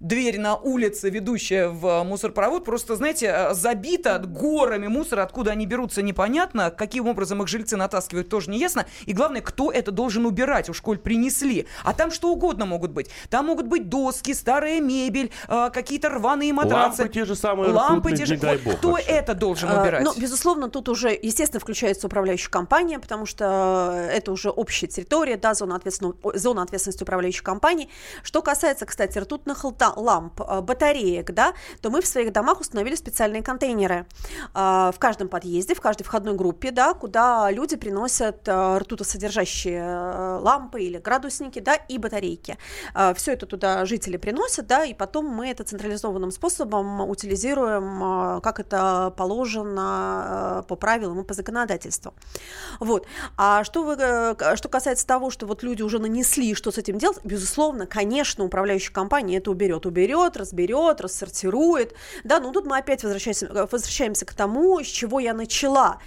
э, 0.00 0.04
дверь 0.04 0.38
на 0.38 0.56
улице, 0.56 1.10
ведущая 1.10 1.68
в 1.68 2.02
мусоропровод, 2.04 2.64
просто, 2.64 2.96
знаете, 2.96 3.26
э, 3.26 3.54
забита 3.54 4.18
горами 4.18 4.86
мусора, 4.88 5.22
откуда 5.22 5.52
они 5.52 5.66
берутся, 5.66 6.02
непонятно, 6.02 6.70
каким 6.70 7.08
образом 7.08 7.42
их 7.42 7.48
жильцы 7.48 7.76
натаскивают, 7.76 8.28
тоже 8.28 8.50
не 8.50 8.58
ясно, 8.58 8.86
и 9.06 9.12
главное, 9.12 9.40
кто 9.40 9.70
это 9.72 9.90
должен 9.90 10.26
убирать, 10.26 10.68
уж 10.68 10.80
коль 10.80 10.98
принесли. 10.98 11.66
А 11.84 11.92
там 11.92 12.10
что 12.10 12.30
угодно 12.30 12.66
могут 12.66 12.90
быть. 12.92 13.08
Там 13.30 13.46
могут 13.46 13.66
быть 13.66 13.88
доски, 13.88 14.34
старая 14.34 14.80
мебель, 14.80 15.30
э, 15.48 15.70
какие-то 15.72 16.08
рваные 16.10 16.52
матрацы. 16.52 17.02
Лампы 17.02 17.14
те 17.14 17.24
же 17.24 17.34
самые 17.34 17.70
Лампы 17.72 18.12
те 18.16 18.26
же. 18.26 18.34
не 18.34 18.40
дай 18.40 18.56
Вот 18.58 18.64
бог 18.64 18.76
кто 18.78 18.90
вообще. 18.92 19.06
это 19.10 19.34
должен 19.34 19.68
А, 19.70 19.82
убирать? 19.82 20.02
Ну, 20.04 20.12
безусловно, 20.16 20.68
тут 20.68 20.88
уже, 20.88 21.10
естественно, 21.20 21.60
включается 21.60 22.06
управляющая 22.06 22.50
компания, 22.50 22.98
потому 22.98 23.26
что 23.26 24.08
это 24.12 24.32
уже 24.32 24.50
общая 24.50 24.86
территория, 24.86 25.36
да, 25.36 25.54
зона, 25.54 25.76
ответственного- 25.76 26.16
о, 26.22 26.36
зона 26.36 26.62
ответственности 26.62 27.02
управляющей 27.02 27.42
компании. 27.42 27.88
Что 28.22 28.42
касается, 28.42 28.86
кстати, 28.86 29.18
ртутных 29.18 29.64
та- 29.78 29.85
ламп, 29.96 30.40
э, 30.40 30.60
батареек, 30.60 31.32
да, 31.32 31.54
то 31.80 31.90
мы 31.90 32.00
в 32.00 32.06
своих 32.06 32.32
домах 32.32 32.60
установили 32.60 32.94
специальные 32.94 33.42
контейнеры 33.42 34.06
э, 34.54 34.90
в 34.94 34.96
каждом 34.98 35.28
подъезде, 35.28 35.74
в 35.74 35.80
каждой 35.80 36.04
входной 36.04 36.34
группе, 36.34 36.70
да, 36.70 36.94
куда 36.94 37.50
люди 37.50 37.76
приносят 37.76 38.46
э, 38.46 38.78
ртутосодержащие 38.78 40.38
лампы 40.40 40.82
или 40.82 40.98
градусники, 40.98 41.58
да, 41.58 41.74
и 41.74 41.98
батарейки. 41.98 42.58
Все 43.14 43.32
это 43.32 43.46
туда 43.46 43.84
жители 43.84 44.16
приносят, 44.16 44.66
да, 44.66 44.84
и 44.84 44.94
потом 44.94 45.26
мы 45.26 45.50
это 45.50 45.64
централизованным 45.64 46.30
способом 46.30 47.00
утилизируем, 47.08 48.40
как 48.40 48.60
это 48.60 49.12
положено 49.16 50.64
по 50.68 50.76
правилам 50.76 51.20
и 51.20 51.24
по 51.24 51.34
законодательству. 51.34 52.14
Вот. 52.80 53.06
А 53.36 53.64
что, 53.64 53.82
вы, 53.82 53.96
что 54.56 54.68
касается 54.68 55.06
того, 55.06 55.30
что 55.30 55.46
вот 55.46 55.62
люди 55.62 55.82
уже 55.82 55.98
нанесли, 55.98 56.54
что 56.54 56.70
с 56.70 56.78
этим 56.78 56.98
делать, 56.98 57.18
безусловно, 57.24 57.86
конечно, 57.86 58.44
управляющая 58.44 58.92
компания 58.92 59.36
это 59.38 59.50
уберет, 59.50 59.75
уберет, 59.84 60.36
разберет, 60.36 61.00
рассортирует, 61.00 61.94
да, 62.24 62.40
но 62.40 62.52
тут 62.52 62.64
мы 62.64 62.78
опять 62.78 63.02
возвращаемся, 63.02 63.68
возвращаемся 63.70 64.24
к 64.24 64.32
тому, 64.32 64.80
с 64.80 64.86
чего 64.86 65.20
я 65.20 65.34
начала. 65.34 65.98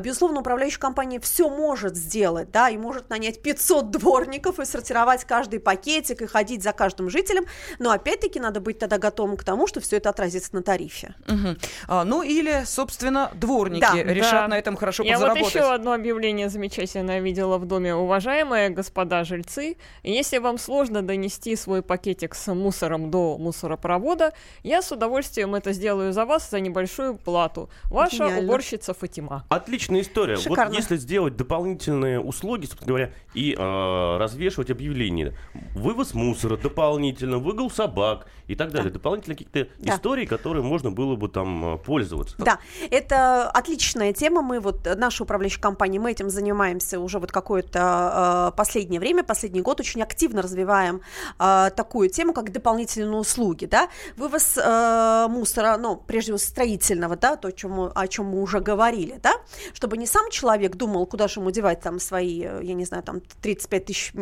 Безусловно, 0.00 0.40
управляющая 0.40 0.78
компания 0.78 1.18
все 1.18 1.48
может 1.48 1.96
сделать, 1.96 2.50
да, 2.50 2.68
и 2.68 2.76
может 2.76 3.10
нанять 3.10 3.42
500 3.42 3.90
дворников 3.90 4.60
и 4.60 4.64
сортировать 4.64 5.24
каждый 5.24 5.60
пакетик 5.60 6.22
и 6.22 6.26
ходить 6.26 6.62
за 6.62 6.72
каждым 6.72 7.10
жителем, 7.10 7.46
но 7.78 7.90
опять-таки 7.90 8.38
надо 8.38 8.60
быть 8.60 8.78
тогда 8.78 8.98
готовым 8.98 9.36
к 9.36 9.44
тому, 9.44 9.66
что 9.66 9.80
все 9.80 9.96
это 9.96 10.10
отразится 10.10 10.54
на 10.54 10.62
тарифе. 10.62 11.14
Угу. 11.26 11.56
А, 11.88 12.04
ну 12.04 12.22
или, 12.22 12.64
собственно, 12.66 13.30
дворники 13.34 13.80
да, 13.80 13.94
решат 13.94 14.32
да. 14.32 14.48
на 14.48 14.58
этом 14.58 14.76
хорошо 14.76 15.02
Я 15.02 15.14
подзаработать. 15.14 15.54
Я 15.54 15.60
вот 15.60 15.66
еще 15.66 15.74
одно 15.74 15.92
объявление 15.92 16.48
замечательное 16.48 17.20
видела 17.20 17.58
в 17.58 17.64
доме. 17.64 17.94
Уважаемые 17.94 18.70
господа 18.70 19.24
жильцы, 19.24 19.76
если 20.02 20.38
вам 20.38 20.58
сложно 20.58 21.02
донести 21.02 21.56
свой 21.56 21.82
пакетик 21.82 22.34
с 22.34 22.52
мусором 22.52 23.10
до 23.10 23.15
мусоропровода, 23.38 24.32
я 24.62 24.82
с 24.82 24.92
удовольствием 24.92 25.54
это 25.54 25.72
сделаю 25.72 26.12
за 26.12 26.24
вас 26.24 26.50
за 26.50 26.60
небольшую 26.60 27.16
плату. 27.16 27.68
Ваша 27.90 28.24
Гениально. 28.24 28.42
уборщица 28.44 28.94
Фатима. 28.94 29.44
Отличная 29.48 30.00
история. 30.00 30.36
Шикарно. 30.36 30.70
Вот 30.70 30.76
если 30.76 30.96
сделать 30.96 31.36
дополнительные 31.36 32.20
услуги, 32.20 32.66
собственно 32.66 32.88
говоря, 32.88 33.10
и 33.34 33.54
э, 33.56 34.16
развешивать 34.18 34.70
объявления, 34.70 35.34
вывоз 35.74 36.14
мусора 36.14 36.56
дополнительно, 36.56 37.38
выгул 37.38 37.70
собак 37.70 38.26
и 38.46 38.54
так 38.54 38.70
далее, 38.70 38.90
да. 38.90 38.94
дополнительные 38.94 39.36
какие-то 39.36 39.70
да. 39.78 39.94
истории, 39.94 40.26
которые 40.26 40.62
можно 40.62 40.90
было 40.90 41.16
бы 41.16 41.28
там 41.28 41.74
э, 41.74 41.78
пользоваться. 41.78 42.36
Да, 42.38 42.58
это 42.90 43.50
отличная 43.50 44.12
тема. 44.12 44.42
Мы 44.42 44.60
вот, 44.60 44.86
наша 44.96 45.24
управляющая 45.24 45.60
компания, 45.60 45.98
мы 45.98 46.12
этим 46.12 46.30
занимаемся 46.30 47.00
уже 47.00 47.18
вот 47.18 47.32
какое-то 47.32 48.52
э, 48.52 48.56
последнее 48.56 49.00
время, 49.00 49.22
последний 49.24 49.60
год 49.60 49.80
очень 49.80 50.02
активно 50.02 50.42
развиваем 50.42 51.00
э, 51.38 51.70
такую 51.74 52.08
тему, 52.08 52.32
как 52.32 52.52
дополнительные 52.52 53.05
услуги, 53.14 53.66
да, 53.66 53.88
вывоз 54.16 54.56
э, 54.56 55.26
мусора, 55.28 55.76
ну, 55.76 55.96
прежде 55.96 56.32
всего 56.32 56.38
строительного, 56.38 57.16
да, 57.16 57.36
то, 57.36 57.48
о 57.48 57.52
чем, 57.52 57.72
мы, 57.72 57.90
о 57.94 58.08
чем 58.08 58.26
мы 58.26 58.42
уже 58.42 58.60
говорили, 58.60 59.18
да, 59.22 59.34
чтобы 59.72 59.96
не 59.96 60.06
сам 60.06 60.30
человек 60.30 60.76
думал, 60.76 61.06
куда 61.06 61.28
же 61.28 61.40
ему 61.40 61.50
девать 61.50 61.80
там 61.80 62.00
свои, 62.00 62.42
э, 62.44 62.60
я 62.62 62.74
не 62.74 62.84
знаю, 62.84 63.02
там 63.02 63.20
35 63.42 63.84
тысяч 63.84 64.12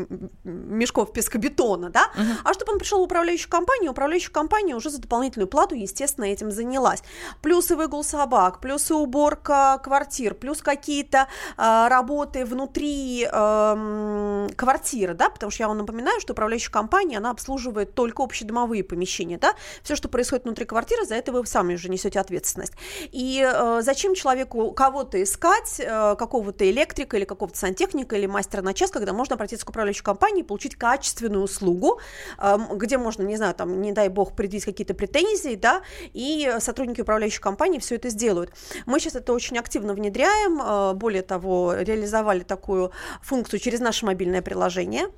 мешков 0.44 1.12
пескобетона, 1.12 1.90
да, 1.90 2.10
uh-huh. 2.16 2.36
а 2.44 2.54
чтобы 2.54 2.72
он 2.72 2.78
пришел 2.78 2.98
в 3.00 3.02
управляющую 3.02 3.50
компанию, 3.50 3.90
управляющая 3.92 4.32
компания 4.32 4.74
уже 4.74 4.90
за 4.90 5.00
дополнительную 5.00 5.48
плату, 5.48 5.74
естественно, 5.74 6.24
этим 6.24 6.50
занялась. 6.50 7.02
Плюс 7.42 7.70
и 7.70 7.74
выгул 7.74 8.04
собак, 8.04 8.60
плюс 8.60 8.90
и 8.90 8.94
уборка 8.94 9.80
квартир, 9.82 10.34
плюс 10.34 10.62
какие-то 10.62 11.28
э, 11.56 11.88
работы 11.88 12.44
внутри 12.44 13.26
э, 13.30 14.48
квартиры, 14.56 15.14
да, 15.14 15.30
потому 15.30 15.50
что 15.50 15.62
я 15.62 15.68
вам 15.68 15.78
напоминаю, 15.78 16.20
что 16.20 16.32
управляющая 16.32 16.70
компания, 16.70 17.18
она 17.18 17.30
обслуживает 17.30 17.94
только 17.94 18.22
общедомовые 18.22 18.73
помещения, 18.82 19.38
да, 19.38 19.54
все, 19.82 19.96
что 19.96 20.08
происходит 20.08 20.44
внутри 20.44 20.64
квартиры, 20.64 21.04
за 21.04 21.14
это 21.14 21.32
вы 21.32 21.46
сами 21.46 21.74
уже 21.74 21.88
несете 21.88 22.20
ответственность. 22.20 22.72
И 23.12 23.42
э, 23.44 23.80
зачем 23.82 24.14
человеку 24.14 24.72
кого-то 24.72 25.22
искать, 25.22 25.78
э, 25.78 26.16
какого-то 26.16 26.68
электрика 26.68 27.16
или 27.16 27.24
какого-то 27.24 27.58
сантехника 27.58 28.16
или 28.16 28.26
мастера 28.26 28.62
на 28.62 28.74
час, 28.74 28.90
когда 28.90 29.12
можно 29.12 29.34
обратиться 29.34 29.64
к 29.66 29.70
управляющей 29.70 30.02
компании 30.02 30.40
и 30.40 30.46
получить 30.46 30.76
качественную 30.76 31.44
услугу, 31.44 32.00
э, 32.38 32.56
где 32.74 32.98
можно, 32.98 33.22
не 33.22 33.36
знаю, 33.36 33.54
там, 33.54 33.80
не 33.80 33.92
дай 33.92 34.08
бог, 34.08 34.34
предъявить 34.34 34.64
какие-то 34.64 34.94
претензии, 34.94 35.54
да, 35.54 35.82
и 36.12 36.56
сотрудники 36.58 37.00
управляющей 37.00 37.40
компании 37.40 37.78
все 37.78 37.96
это 37.96 38.08
сделают. 38.08 38.52
Мы 38.86 39.00
сейчас 39.00 39.16
это 39.16 39.32
очень 39.32 39.58
активно 39.58 39.94
внедряем, 39.94 40.60
э, 40.60 40.94
более 40.94 41.22
того, 41.22 41.74
реализовали 41.74 42.40
такую 42.40 42.92
функцию 43.22 43.60
через 43.60 43.80
наше 43.80 44.06
мобильное 44.06 44.42
приложение, 44.42 45.08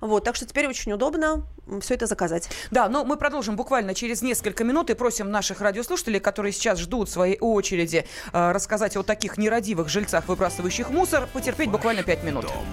вот, 0.00 0.24
так 0.24 0.36
что 0.36 0.46
теперь 0.46 0.66
очень 0.68 0.92
удобно 0.92 1.46
все 1.80 1.94
это 1.94 2.06
заказать. 2.06 2.48
Да, 2.70 2.88
но 2.88 3.04
мы 3.06 3.16
продолжим 3.16 3.56
буквально 3.56 3.94
через 3.94 4.22
несколько 4.22 4.64
минут 4.64 4.90
и 4.90 4.94
просим 4.94 5.30
наших 5.30 5.60
радиослушателей, 5.60 6.20
которые 6.20 6.52
сейчас 6.52 6.78
ждут 6.78 7.08
своей 7.08 7.38
очереди, 7.40 8.06
э, 8.32 8.52
рассказать 8.52 8.96
о 8.96 9.02
таких 9.02 9.38
нерадивых 9.38 9.88
жильцах, 9.88 10.28
выбрасывающих 10.28 10.90
мусор, 10.90 11.28
потерпеть 11.32 11.70
буквально 11.70 12.02
пять 12.02 12.22
минут. 12.24 12.42
Дом 12.42 12.66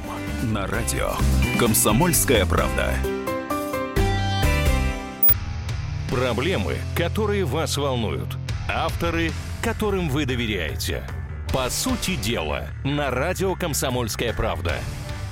на 0.44 0.68
радио. 0.68 1.12
Комсомольская 1.60 2.46
правда. 2.46 2.94
Проблемы, 6.10 6.78
которые 6.96 7.46
вас 7.46 7.78
волнуют. 7.78 8.28
Авторы, 8.70 9.32
которым 9.64 10.10
вы 10.10 10.26
доверяете. 10.26 11.04
По 11.54 11.70
сути 11.70 12.16
дела, 12.16 12.68
на 12.84 13.10
радио 13.10 13.56
«Комсомольская 13.56 14.34
правда». 14.34 14.76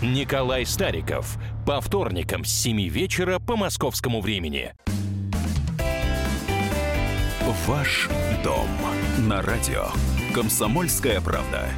Николай 0.01 0.65
Стариков. 0.65 1.37
По 1.65 1.79
вторникам 1.79 2.43
с 2.43 2.49
7 2.49 2.87
вечера 2.89 3.37
по 3.37 3.55
московскому 3.55 4.21
времени. 4.21 4.73
Ваш 7.67 8.09
дом 8.43 8.67
на 9.19 9.43
радио. 9.43 9.85
Комсомольская 10.33 11.21
правда. 11.21 11.69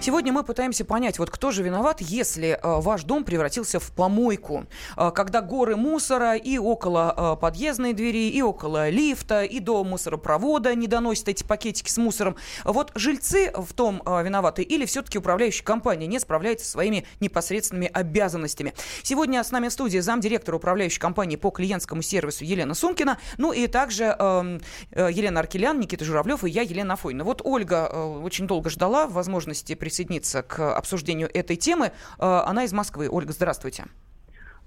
Сегодня 0.00 0.32
мы 0.32 0.44
пытаемся 0.44 0.84
понять, 0.84 1.18
вот 1.18 1.28
кто 1.28 1.50
же 1.50 1.64
виноват, 1.64 2.00
если 2.00 2.50
э, 2.50 2.58
ваш 2.62 3.02
дом 3.02 3.24
превратился 3.24 3.80
в 3.80 3.90
помойку, 3.90 4.66
э, 4.96 5.10
когда 5.12 5.42
горы 5.42 5.74
мусора 5.74 6.36
и 6.36 6.56
около 6.56 7.34
э, 7.34 7.40
подъездной 7.40 7.94
двери, 7.94 8.30
и 8.30 8.40
около 8.40 8.88
лифта, 8.90 9.42
и 9.42 9.58
до 9.58 9.82
мусоропровода 9.82 10.76
не 10.76 10.86
доносят 10.86 11.28
эти 11.28 11.42
пакетики 11.42 11.90
с 11.90 11.96
мусором. 11.96 12.36
Вот 12.64 12.92
жильцы 12.94 13.52
в 13.52 13.74
том 13.74 14.00
виноваты 14.06 14.62
или 14.62 14.86
все-таки 14.86 15.18
управляющая 15.18 15.64
компания 15.64 16.06
не 16.06 16.20
справляется 16.20 16.64
со 16.64 16.72
своими 16.72 17.04
непосредственными 17.18 17.90
обязанностями? 17.92 18.74
Сегодня 19.02 19.42
с 19.42 19.50
нами 19.50 19.68
в 19.68 19.72
студии 19.72 19.98
замдиректора 19.98 20.56
управляющей 20.56 21.00
компании 21.00 21.36
по 21.36 21.50
клиентскому 21.50 22.02
сервису 22.02 22.44
Елена 22.44 22.74
Сумкина, 22.74 23.18
ну 23.36 23.52
и 23.52 23.66
также 23.66 24.04
эм, 24.04 24.60
Елена 24.92 25.40
Аркелян, 25.40 25.80
Никита 25.80 26.04
Журавлев 26.04 26.44
и 26.44 26.50
я, 26.50 26.62
Елена 26.62 26.94
Афойна. 26.94 27.24
Вот 27.24 27.42
Ольга 27.44 27.88
очень 28.22 28.46
долго 28.46 28.70
ждала 28.70 29.08
возможности 29.08 29.74
присоединиться 29.88 30.42
к 30.42 30.76
обсуждению 30.76 31.30
этой 31.32 31.56
темы. 31.56 31.86
Э, 32.18 32.42
она 32.44 32.64
из 32.64 32.72
Москвы. 32.74 33.08
Ольга, 33.10 33.32
здравствуйте. 33.32 33.86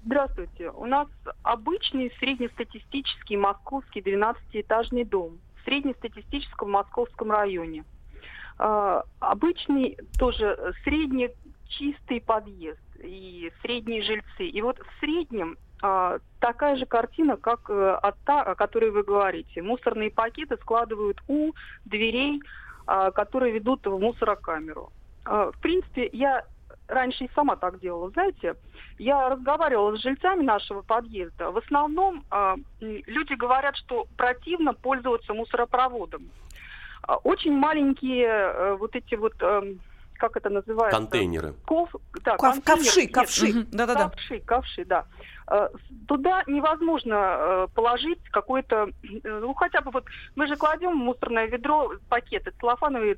Здравствуйте. 0.04 0.70
У 0.70 0.84
нас 0.84 1.06
обычный 1.44 2.12
среднестатистический 2.18 3.36
московский 3.36 4.00
12-этажный 4.00 5.04
дом 5.04 5.38
в 5.60 5.64
среднестатистическом 5.64 6.72
московском 6.72 7.30
районе. 7.30 7.84
Э, 8.58 9.02
обычный 9.20 9.96
тоже 10.18 10.74
средний 10.82 11.30
чистый 11.68 12.20
подъезд 12.20 12.80
и 12.98 13.52
средние 13.62 14.02
жильцы. 14.02 14.48
И 14.48 14.60
вот 14.60 14.80
в 14.80 14.98
среднем 14.98 15.56
э, 15.84 16.18
такая 16.40 16.74
же 16.74 16.86
картина, 16.86 17.36
как 17.36 17.70
от 17.70 18.16
та, 18.24 18.42
о 18.42 18.56
которой 18.56 18.90
вы 18.90 19.04
говорите. 19.04 19.62
Мусорные 19.62 20.10
пакеты 20.10 20.56
складывают 20.56 21.22
у 21.28 21.52
дверей, 21.84 22.42
которые 22.84 23.52
ведут 23.52 23.86
в 23.86 23.96
мусорокамеру. 23.96 24.90
А, 25.24 25.50
в 25.50 25.58
принципе, 25.58 26.08
я 26.12 26.44
раньше 26.88 27.24
и 27.24 27.30
сама 27.34 27.56
так 27.56 27.80
делала, 27.80 28.10
знаете. 28.10 28.54
Я 28.98 29.28
разговаривала 29.28 29.96
с 29.96 30.00
жильцами 30.00 30.42
нашего 30.42 30.82
подъезда. 30.82 31.50
В 31.50 31.58
основном 31.58 32.24
э, 32.30 32.56
люди 32.80 33.34
говорят, 33.34 33.76
что 33.76 34.06
противно 34.16 34.74
пользоваться 34.74 35.32
мусоропроводом. 35.34 36.30
Э, 37.08 37.14
очень 37.24 37.52
маленькие 37.52 38.26
э, 38.26 38.76
вот 38.76 38.94
эти 38.94 39.14
вот, 39.14 39.34
э, 39.40 39.74
как 40.14 40.36
это 40.36 40.50
называется? 40.50 40.98
Контейнеры. 40.98 41.54
Ков, 41.64 41.94
да, 42.24 42.36
Ков, 42.36 42.62
ковши, 42.62 43.08
ковши. 43.08 43.66
Да-да-да. 43.72 44.10
Ковши, 44.10 44.40
ковши, 44.40 44.84
да. 44.84 45.06
Э, 45.50 45.68
туда 46.08 46.42
невозможно 46.46 47.14
э, 47.14 47.66
положить 47.74 48.22
какой-то, 48.30 48.88
э, 49.02 49.40
ну 49.40 49.54
хотя 49.54 49.80
бы 49.80 49.90
вот 49.90 50.04
мы 50.36 50.46
же 50.46 50.56
кладем 50.56 50.92
в 50.92 51.04
мусорное 51.04 51.46
ведро 51.46 51.92
пакеты 52.08 52.52
целлофановые, 52.60 53.16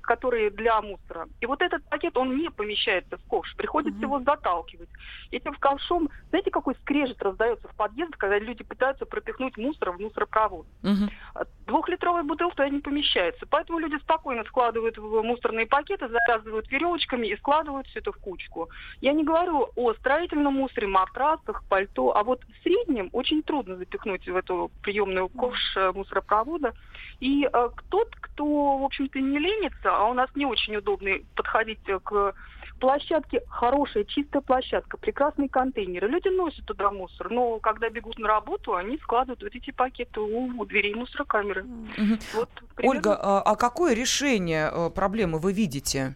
которые 0.00 0.50
для 0.50 0.80
мусора. 0.80 1.28
И 1.40 1.46
вот 1.46 1.62
этот 1.62 1.84
пакет, 1.88 2.16
он 2.16 2.36
не 2.36 2.50
помещается 2.50 3.16
в 3.18 3.24
ковш, 3.24 3.54
приходится 3.56 4.00
mm-hmm. 4.00 4.04
его 4.04 4.20
заталкивать. 4.20 4.88
Этим 5.30 5.54
ковшом, 5.54 6.08
знаете, 6.30 6.50
какой 6.50 6.74
скрежет 6.76 7.22
раздается 7.22 7.68
в 7.68 7.74
подъездах, 7.76 8.18
когда 8.18 8.38
люди 8.38 8.64
пытаются 8.64 9.06
пропихнуть 9.06 9.56
мусор 9.56 9.92
в 9.92 10.00
мусоропровод. 10.00 10.66
Mm-hmm. 10.82 11.46
Двухлитровая 11.66 12.22
бутылка 12.22 12.54
туда 12.56 12.68
не 12.68 12.80
помещается. 12.80 13.46
Поэтому 13.46 13.78
люди 13.78 13.96
спокойно 13.98 14.44
складывают 14.44 14.96
в 14.96 15.22
мусорные 15.22 15.66
пакеты, 15.66 16.08
завязывают 16.08 16.70
веревочками 16.70 17.26
и 17.26 17.36
складывают 17.36 17.86
все 17.88 18.00
это 18.00 18.12
в 18.12 18.18
кучку. 18.18 18.68
Я 19.00 19.12
не 19.12 19.24
говорю 19.24 19.70
о 19.74 19.94
строительном 19.94 20.54
мусоре, 20.54 20.86
матрасах, 20.86 21.53
ботинках, 21.54 21.64
пальто. 21.68 22.16
А 22.16 22.22
вот 22.22 22.42
в 22.44 22.62
среднем 22.62 23.10
очень 23.12 23.42
трудно 23.42 23.76
запихнуть 23.76 24.26
в 24.26 24.36
эту 24.36 24.70
приемную 24.82 25.28
ковш 25.28 25.76
э, 25.76 25.92
мусоропровода. 25.92 26.72
И 27.20 27.48
э, 27.50 27.68
тот, 27.88 28.14
кто, 28.20 28.78
в 28.78 28.84
общем-то, 28.84 29.18
не 29.20 29.38
ленится, 29.38 29.96
а 29.96 30.04
у 30.04 30.14
нас 30.14 30.28
не 30.34 30.46
очень 30.46 30.76
удобно 30.76 31.10
подходить 31.34 31.80
э, 31.86 31.98
к 32.00 32.34
площадке, 32.80 33.42
хорошая, 33.48 34.04
чистая 34.04 34.42
площадка, 34.42 34.96
прекрасные 34.96 35.48
контейнеры. 35.48 36.08
Люди 36.08 36.28
носят 36.28 36.66
туда 36.66 36.90
мусор, 36.90 37.30
но 37.30 37.58
когда 37.60 37.88
бегут 37.88 38.18
на 38.18 38.28
работу, 38.28 38.74
они 38.74 38.98
складывают 38.98 39.42
вот 39.42 39.54
эти 39.54 39.70
пакеты 39.70 40.20
у, 40.20 40.60
у 40.60 40.64
дверей 40.66 40.94
мусорокамеры. 40.94 41.62
Мгм. 41.62 42.18
Вот, 42.34 42.50
примерно 42.74 42.98
Ольга, 42.98 43.18
а, 43.20 43.40
а 43.40 43.56
какое 43.56 43.94
решение 43.94 44.70
э, 44.72 44.90
проблемы 44.90 45.38
вы 45.38 45.52
видите? 45.52 46.14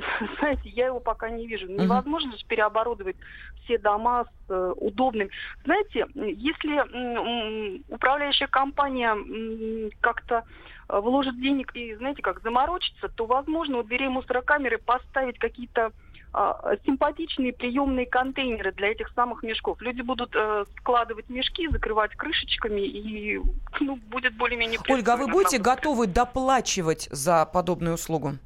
Знаете, 0.38 0.68
я 0.70 0.86
его 0.86 1.00
пока 1.00 1.30
не 1.30 1.46
вижу. 1.46 1.66
Невозможно 1.66 2.32
же 2.36 2.44
переоборудовать 2.46 3.16
все 3.64 3.78
дома 3.78 4.24
с 4.24 4.50
э, 4.50 4.74
удобными. 4.76 5.30
Знаете, 5.64 6.06
если 6.14 7.92
управляющая 7.92 8.48
компания 8.48 9.90
как-то 10.00 10.44
э, 10.88 11.00
вложит 11.00 11.40
денег 11.40 11.74
и, 11.74 11.94
знаете, 11.96 12.22
как 12.22 12.42
заморочится, 12.42 13.08
то, 13.08 13.26
возможно, 13.26 13.78
у 13.78 13.82
дверей 13.82 14.08
мусорокамеры 14.08 14.78
поставить 14.78 15.38
какие-то 15.38 15.92
а, 16.34 16.76
симпатичные 16.86 17.52
приемные 17.52 18.06
контейнеры 18.06 18.72
для 18.72 18.88
этих 18.92 19.10
самых 19.14 19.42
мешков. 19.42 19.82
Люди 19.82 20.00
будут 20.00 20.34
э, 20.34 20.64
складывать 20.78 21.28
мешки, 21.28 21.68
закрывать 21.68 22.12
крышечками, 22.12 22.80
и 22.80 23.38
ну, 23.80 23.96
будет 23.96 24.34
более-менее... 24.38 24.80
Ольга, 24.88 25.12
а 25.12 25.16
вы 25.18 25.26
будете 25.26 25.58
готовы 25.58 26.06
доплачивать 26.06 27.06
за 27.10 27.44
подобную 27.44 27.96
услугу? 27.96 28.38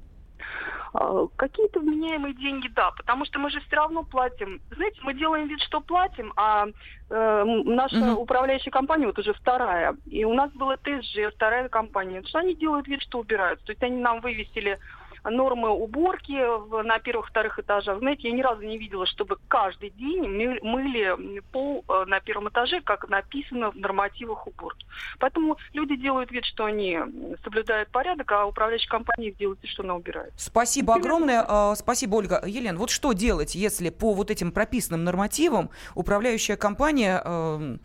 А, 0.99 1.27
Какие-то 1.37 1.81
вменяемые 1.81 2.35
деньги, 2.35 2.69
да, 2.69 2.91
потому 2.93 3.27
что 3.27 3.39
мы 3.39 3.51
же 3.51 3.61
все 3.61 3.77
равно 3.77 4.05
платим. 4.05 4.61
Знаете, 4.71 4.99
мы 5.03 5.13
делаем 5.13 5.47
вид, 5.47 5.61
что 5.63 5.81
платим, 5.81 6.33
а 6.37 6.67
э, 7.11 7.45
наша 7.45 7.97
Мгм. 7.97 8.19
управляющая 8.19 8.71
компания, 8.73 9.07
вот 9.07 9.19
уже 9.19 9.35
вторая, 9.35 9.97
и 10.07 10.25
у 10.25 10.33
нас 10.33 10.51
была 10.53 10.77
ТСЖ, 10.79 11.35
вторая 11.35 11.69
компания, 11.69 12.23
что 12.27 12.39
они 12.39 12.55
делают 12.55 12.89
вид, 12.89 13.03
что 13.03 13.19
убирают. 13.19 13.63
То 13.65 13.73
есть 13.73 13.83
они 13.83 13.99
нам 13.99 14.21
вывесили 14.21 14.79
нормы 15.31 15.69
уборки 15.71 16.37
на 16.85 16.99
первых-вторых 16.99 17.59
этажах. 17.59 17.99
Знаете, 17.99 18.29
я 18.29 18.35
ни 18.35 18.43
разу 18.43 18.62
не 18.62 18.79
видела, 18.79 19.07
чтобы 19.07 19.37
каждый 19.49 19.91
день 19.91 20.23
мы- 20.29 20.59
мыли 20.62 21.41
пол 21.53 21.85
э, 21.89 22.05
на 22.07 22.21
первом 22.21 22.49
этаже, 22.49 22.81
как 22.81 23.09
написано 23.09 23.71
в 23.71 23.77
нормативах 23.77 24.47
уборки. 24.47 24.87
Поэтому 25.19 25.57
люди 25.73 25.97
делают 25.97 26.31
вид, 26.31 26.45
что 26.45 26.65
они 26.65 26.99
соблюдают 27.45 27.89
порядок, 27.91 28.31
а 28.33 28.47
управляющая 28.47 28.89
компания 28.89 29.31
делает 29.33 29.59
вид, 29.62 29.71
что 29.71 29.83
она 29.83 29.95
убирает. 29.95 30.33
Спасибо 30.37 30.95
огромное. 30.95 31.45
а, 31.47 31.75
Спасибо, 31.75 32.17
Ольга. 32.17 32.43
Елена, 32.47 32.79
вот 32.79 32.91
что 32.91 33.12
делать, 33.12 33.55
если 33.55 33.91
по 33.91 34.12
вот 34.15 34.31
этим 34.31 34.53
прописанным 34.53 35.05
нормативам 35.05 35.71
управляющая 35.95 36.57
компания 36.57 37.21
э, 37.25 37.77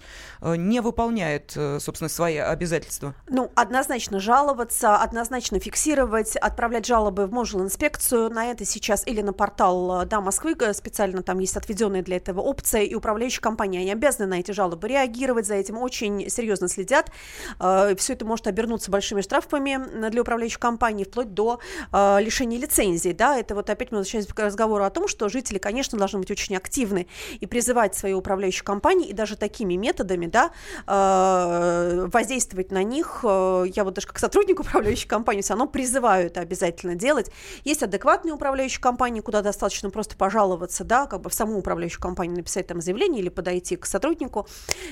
э, 0.41 0.55
не 0.57 0.79
выполняет, 0.81 1.51
собственно, 1.51 2.09
свои 2.09 2.37
обязательства? 2.37 3.13
Ну, 3.27 3.51
однозначно 3.55 4.19
жаловаться, 4.19 4.97
однозначно 4.97 5.59
фиксировать, 5.59 6.35
отправлять 6.35 6.85
жалобы 6.85 7.27
в 7.31 7.61
инспекцию 7.61 8.29
на 8.29 8.51
это 8.51 8.65
сейчас 8.65 9.07
или 9.07 9.21
на 9.21 9.33
портал 9.33 10.01
э, 10.01 10.05
«Да, 10.05 10.21
Москвы», 10.21 10.55
э, 10.59 10.73
специально 10.73 11.23
там 11.23 11.39
есть 11.39 11.57
отведенная 11.57 12.01
для 12.01 12.17
этого 12.17 12.41
опция, 12.41 12.81
и 12.81 12.93
управляющие 12.95 13.41
компании, 13.41 13.81
они 13.81 13.91
обязаны 13.91 14.27
на 14.27 14.39
эти 14.39 14.51
жалобы 14.51 14.87
реагировать, 14.87 15.47
за 15.47 15.55
этим 15.55 15.77
очень 15.77 16.29
серьезно 16.29 16.67
следят. 16.67 17.11
Все 17.57 18.13
это 18.13 18.25
может 18.25 18.47
обернуться 18.47 18.91
большими 18.91 19.21
штрафами 19.21 19.79
э, 19.79 20.09
для 20.09 20.21
управляющих 20.21 20.59
компаний, 20.59 21.05
вплоть 21.05 21.33
до 21.33 21.59
э, 21.91 22.17
лишения 22.21 22.57
лицензии, 22.57 23.11
да, 23.11 23.37
это 23.37 23.55
вот 23.55 23.69
опять 23.69 23.91
мы 23.91 23.99
возвращаемся 23.99 24.33
к 24.33 24.39
разговору 24.39 24.83
о 24.83 24.89
том, 24.89 25.07
что 25.07 25.29
жители, 25.29 25.57
конечно, 25.57 25.97
должны 25.97 26.19
быть 26.19 26.31
очень 26.31 26.55
активны 26.55 27.07
и 27.39 27.45
призывать 27.45 27.95
свои 27.95 28.13
управляющие 28.13 28.63
компании, 28.63 29.07
и 29.07 29.13
даже 29.13 29.37
такими 29.37 29.75
методами, 29.75 30.25
да, 30.25 30.51
э, 30.87 32.07
воздействовать 32.11 32.71
на 32.71 32.83
них. 32.83 33.21
Э, 33.23 33.65
Я 33.73 33.83
вот 33.83 33.93
даже 33.93 34.07
как 34.07 34.19
сотрудник 34.19 34.59
управляющей 34.59 35.07
компании 35.07 35.41
все 35.41 35.53
равно 35.53 35.67
призываю 35.67 36.27
это 36.27 36.41
обязательно 36.41 36.95
делать. 36.95 37.20
Есть 37.63 37.83
адекватные 37.83 38.33
управляющие 38.33 38.81
компании, 38.81 39.21
куда 39.21 39.41
достаточно 39.41 39.89
просто 39.89 40.15
пожаловаться, 40.15 40.83
да, 40.83 41.05
как 41.05 41.21
бы 41.21 41.29
в 41.29 41.33
саму 41.33 41.57
управляющую 41.59 42.01
компанию 42.01 42.37
написать 42.37 42.67
там 42.67 42.81
заявление 42.81 43.21
или 43.21 43.29
подойти 43.29 43.75
к 43.75 43.85
сотруднику, 43.85 44.47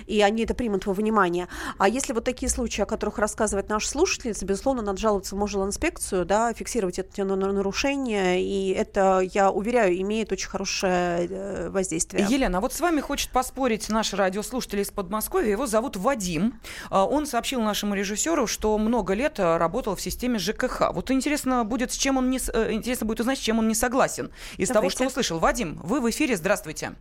и 0.06 0.22
они 0.22 0.44
это 0.44 0.54
примут 0.54 0.86
во 0.86 0.94
внимание. 0.94 1.48
А 1.78 1.88
если 1.88 2.14
вот 2.14 2.24
такие 2.24 2.50
случаи, 2.50 2.82
о 2.82 2.86
которых 2.86 3.18
рассказывает 3.18 3.70
наш 3.70 3.88
слушательница, 3.88 4.46
безусловно, 4.46 4.82
надо 4.82 5.00
жаловаться 5.00 5.36
в 5.36 5.40
инспекцию, 5.40 6.26
да, 6.26 6.54
фиксировать 6.54 7.00
эти 7.00 7.22
на- 7.22 7.36
на- 7.36 7.52
нарушения, 7.52 8.42
и 8.42 8.70
это, 8.72 9.20
я 9.34 9.52
уверяю, 9.52 10.00
имеет 10.02 10.32
очень 10.32 10.50
хорошее 10.50 11.28
э, 11.30 11.70
воздействие. 11.70 12.26
Елена, 12.30 12.58
а 12.58 12.62
вот 12.62 12.74
с 12.74 12.80
вами 12.80 13.02
хочет 13.02 13.32
поспорить 13.32 13.90
наш 13.90 14.14
радиослушатель 14.14 14.80
из 14.82 14.92
Подмосковья. 14.92 15.52
Его 15.52 15.66
зовут 15.66 15.96
Вадим. 15.96 16.60
А, 16.90 17.06
Он 17.06 17.26
сообщил 17.26 17.62
нашему 17.62 17.96
режиссеру, 17.96 18.48
что 18.48 18.78
много 18.78 19.14
лет 19.14 19.40
а, 19.40 19.58
работал 19.58 19.96
в 19.96 20.02
системе 20.02 20.40
ЖКХ. 20.40 20.92
Вот 20.94 21.12
интересно 21.12 21.64
будет, 21.66 21.92
с 21.92 21.96
чем 21.96 22.09
он 22.18 22.30
не, 22.30 22.40
э, 22.54 22.72
интересно 22.72 23.06
будет 23.08 23.20
узнать, 23.20 23.38
с 23.38 23.42
чем 23.42 23.60
он 23.60 23.68
не 23.68 23.76
согласен. 23.76 24.32
Из 24.58 24.68
того, 24.68 24.82
Давайте. 24.82 24.96
что 24.96 25.06
услышал. 25.08 25.40
Вадим, 25.40 25.80
вы 25.84 26.02
в 26.02 26.10
эфире. 26.10 26.36
Здравствуйте. 26.36 26.92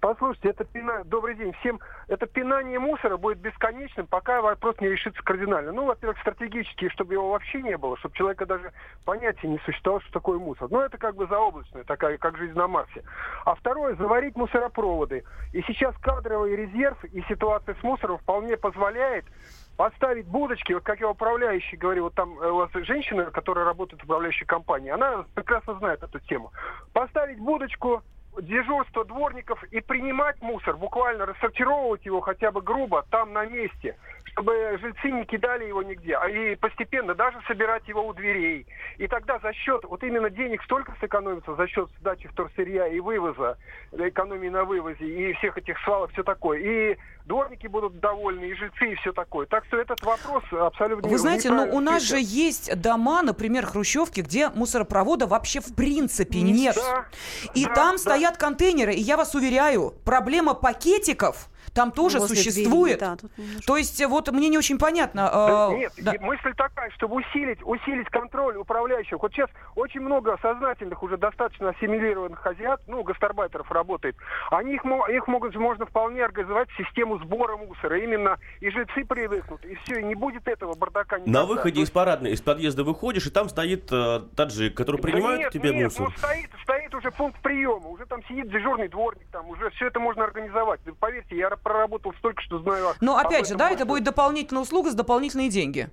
Послушайте, 0.00 0.50
это 0.50 0.64
пина... 0.64 1.02
добрый 1.04 1.34
день 1.34 1.52
всем. 1.60 1.80
Это 2.06 2.26
пинание 2.26 2.78
мусора 2.78 3.16
будет 3.16 3.38
бесконечным, 3.38 4.06
пока 4.06 4.40
вопрос 4.40 4.76
не 4.80 4.88
решится 4.88 5.20
кардинально. 5.22 5.72
Ну, 5.72 5.86
во-первых, 5.86 6.20
стратегически, 6.20 6.88
чтобы 6.90 7.14
его 7.14 7.30
вообще 7.30 7.62
не 7.62 7.76
было, 7.76 7.96
чтобы 7.98 8.16
человека 8.16 8.46
даже 8.46 8.72
понятия 9.04 9.48
не 9.48 9.58
существовало, 9.64 10.00
что 10.02 10.12
такое 10.12 10.38
мусор. 10.38 10.68
Но 10.70 10.82
это 10.82 10.98
как 10.98 11.16
бы 11.16 11.26
заоблачная, 11.26 11.84
такая, 11.84 12.16
как 12.18 12.36
жизнь 12.36 12.54
на 12.54 12.68
Марсе. 12.68 13.02
А 13.44 13.54
второе, 13.56 13.96
заварить 13.96 14.36
мусоропроводы. 14.36 15.24
И 15.52 15.62
сейчас 15.62 15.96
кадровый 16.00 16.54
резерв 16.54 17.02
и 17.04 17.22
ситуация 17.28 17.74
с 17.74 17.82
мусором 17.82 18.18
вполне 18.18 18.56
позволяет 18.56 19.24
поставить 19.78 20.26
будочки, 20.26 20.72
вот 20.72 20.82
как 20.82 20.98
я 20.98 21.08
управляющий 21.08 21.76
говорю, 21.76 22.02
вот 22.02 22.14
там 22.14 22.36
э, 22.40 22.50
у 22.50 22.56
вас 22.56 22.70
женщина, 22.74 23.26
которая 23.26 23.64
работает 23.64 24.02
в 24.02 24.04
управляющей 24.06 24.44
компании, 24.44 24.90
она 24.90 25.24
прекрасно 25.36 25.74
знает 25.74 26.02
эту 26.02 26.18
тему. 26.18 26.50
Поставить 26.92 27.38
будочку, 27.38 28.02
дежурство 28.42 29.04
дворников 29.04 29.62
и 29.70 29.80
принимать 29.80 30.42
мусор, 30.42 30.76
буквально 30.76 31.26
рассортировывать 31.26 32.04
его 32.04 32.20
хотя 32.20 32.50
бы 32.50 32.60
грубо 32.60 33.04
там 33.10 33.32
на 33.32 33.46
месте, 33.46 33.96
чтобы 34.24 34.78
жильцы 34.80 35.12
не 35.12 35.24
кидали 35.24 35.66
его 35.66 35.84
нигде, 35.84 36.16
а 36.16 36.28
и 36.28 36.56
постепенно 36.56 37.14
даже 37.14 37.40
собирать 37.46 37.86
его 37.86 38.04
у 38.04 38.12
дверей. 38.12 38.66
И 38.96 39.06
тогда 39.06 39.38
за 39.38 39.52
счет, 39.52 39.84
вот 39.84 40.02
именно 40.02 40.28
денег 40.28 40.62
столько 40.64 40.92
сэкономится 41.00 41.54
за 41.54 41.68
счет 41.68 41.88
сдачи 42.00 42.26
вторсырья 42.28 42.88
и 42.88 42.98
вывоза, 42.98 43.56
экономии 43.92 44.48
на 44.48 44.64
вывозе 44.64 45.06
и 45.06 45.32
всех 45.34 45.56
этих 45.56 45.78
свалок, 45.84 46.10
все 46.12 46.24
такое. 46.24 46.58
И 46.58 46.98
дворники 47.28 47.66
будут 47.66 48.00
довольны, 48.00 48.46
и 48.46 48.54
жильцы, 48.54 48.92
и 48.92 48.94
все 48.96 49.12
такое. 49.12 49.46
Так 49.46 49.64
что 49.66 49.76
этот 49.76 50.02
вопрос 50.02 50.42
абсолютно 50.50 51.08
Вы 51.08 51.18
знаете, 51.18 51.50
ну 51.50 51.56
неправильно 51.56 51.76
у 51.76 51.80
нас 51.80 52.02
же 52.02 52.18
есть 52.18 52.74
дома, 52.80 53.22
например, 53.22 53.66
хрущевки, 53.66 54.20
где 54.22 54.48
мусоропровода 54.48 55.26
вообще 55.26 55.60
в 55.60 55.74
принципе 55.74 56.40
нет. 56.40 56.76
Да, 56.76 57.04
И 57.54 57.66
да, 57.66 57.74
там 57.74 57.92
да. 57.92 57.98
стоят 57.98 58.36
контейнеры, 58.38 58.94
и 58.94 59.00
я 59.00 59.16
вас 59.16 59.34
уверяю, 59.34 59.94
проблема 60.04 60.54
пакетиков 60.54 61.48
там 61.78 61.92
тоже 61.92 62.18
Возле 62.18 62.34
двери, 62.34 62.50
существует. 62.50 62.98
да, 62.98 63.16
тут 63.16 63.38
немножко. 63.38 63.66
То 63.66 63.76
есть 63.76 64.04
вот 64.04 64.30
мне 64.32 64.48
не 64.48 64.58
очень 64.58 64.78
понятно. 64.78 65.30
Да 65.32 65.68
э, 65.70 65.76
Нет, 65.76 65.92
да. 65.98 66.14
мысль 66.20 66.52
такая, 66.56 66.90
чтобы 66.90 67.16
усилить, 67.16 67.60
усилить 67.62 68.08
контроль 68.08 68.56
управляющих. 68.56 69.22
Вот 69.22 69.32
сейчас 69.32 69.50
очень 69.76 70.00
много 70.00 70.36
сознательных, 70.42 71.02
уже 71.02 71.16
достаточно 71.16 71.70
ассимилированных 71.70 72.44
азиат, 72.44 72.80
ну, 72.86 73.02
гастарбайтеров 73.02 73.70
работает. 73.70 74.16
Они 74.50 74.74
их, 74.74 74.84
их 74.84 75.28
могут, 75.28 75.54
можно 75.54 75.86
вполне 75.86 76.24
организовать 76.24 76.68
систему 76.76 77.17
сбора 77.18 77.56
мусора. 77.56 77.98
Именно 77.98 78.38
и 78.60 78.70
жильцы 78.70 79.04
привыкнут, 79.04 79.64
и 79.64 79.74
все, 79.76 80.00
и 80.00 80.04
не 80.04 80.14
будет 80.14 80.46
этого 80.48 80.74
бардака 80.74 81.18
никогда. 81.18 81.40
На 81.40 81.46
выходе 81.46 81.80
из 81.80 81.90
парадной, 81.90 82.32
из 82.32 82.40
подъезда 82.40 82.84
выходишь, 82.84 83.26
и 83.26 83.30
там 83.30 83.48
стоит 83.48 83.90
э, 83.92 84.20
таджик, 84.36 84.76
который 84.76 84.96
Да 84.96 85.02
принимает 85.02 85.38
нет, 85.40 85.48
у 85.54 85.58
тебя 85.58 85.70
нет, 85.72 85.84
мусор. 85.84 86.08
ну 86.08 86.16
стоит, 86.16 86.50
стоит 86.62 86.94
уже 86.94 87.10
пункт 87.10 87.40
приема, 87.42 87.88
уже 87.88 88.06
там 88.06 88.22
сидит 88.24 88.50
дежурный 88.50 88.88
дворник, 88.88 89.26
там 89.32 89.48
уже 89.48 89.70
все 89.70 89.88
это 89.88 90.00
можно 90.00 90.24
организовать. 90.24 90.80
Да 90.84 90.92
Поверьте, 90.98 91.36
я 91.36 91.50
проработал 91.50 92.12
столько, 92.18 92.42
что 92.42 92.58
знаю. 92.58 92.94
Но 93.00 93.16
об 93.16 93.26
опять 93.26 93.46
же, 93.48 93.54
этом 93.54 93.58
да, 93.58 93.70
это 93.70 93.84
будет 93.86 94.04
дополнительная 94.04 94.62
услуга 94.62 94.90
за 94.90 94.96
дополнительные 94.96 95.48
деньги. 95.48 95.88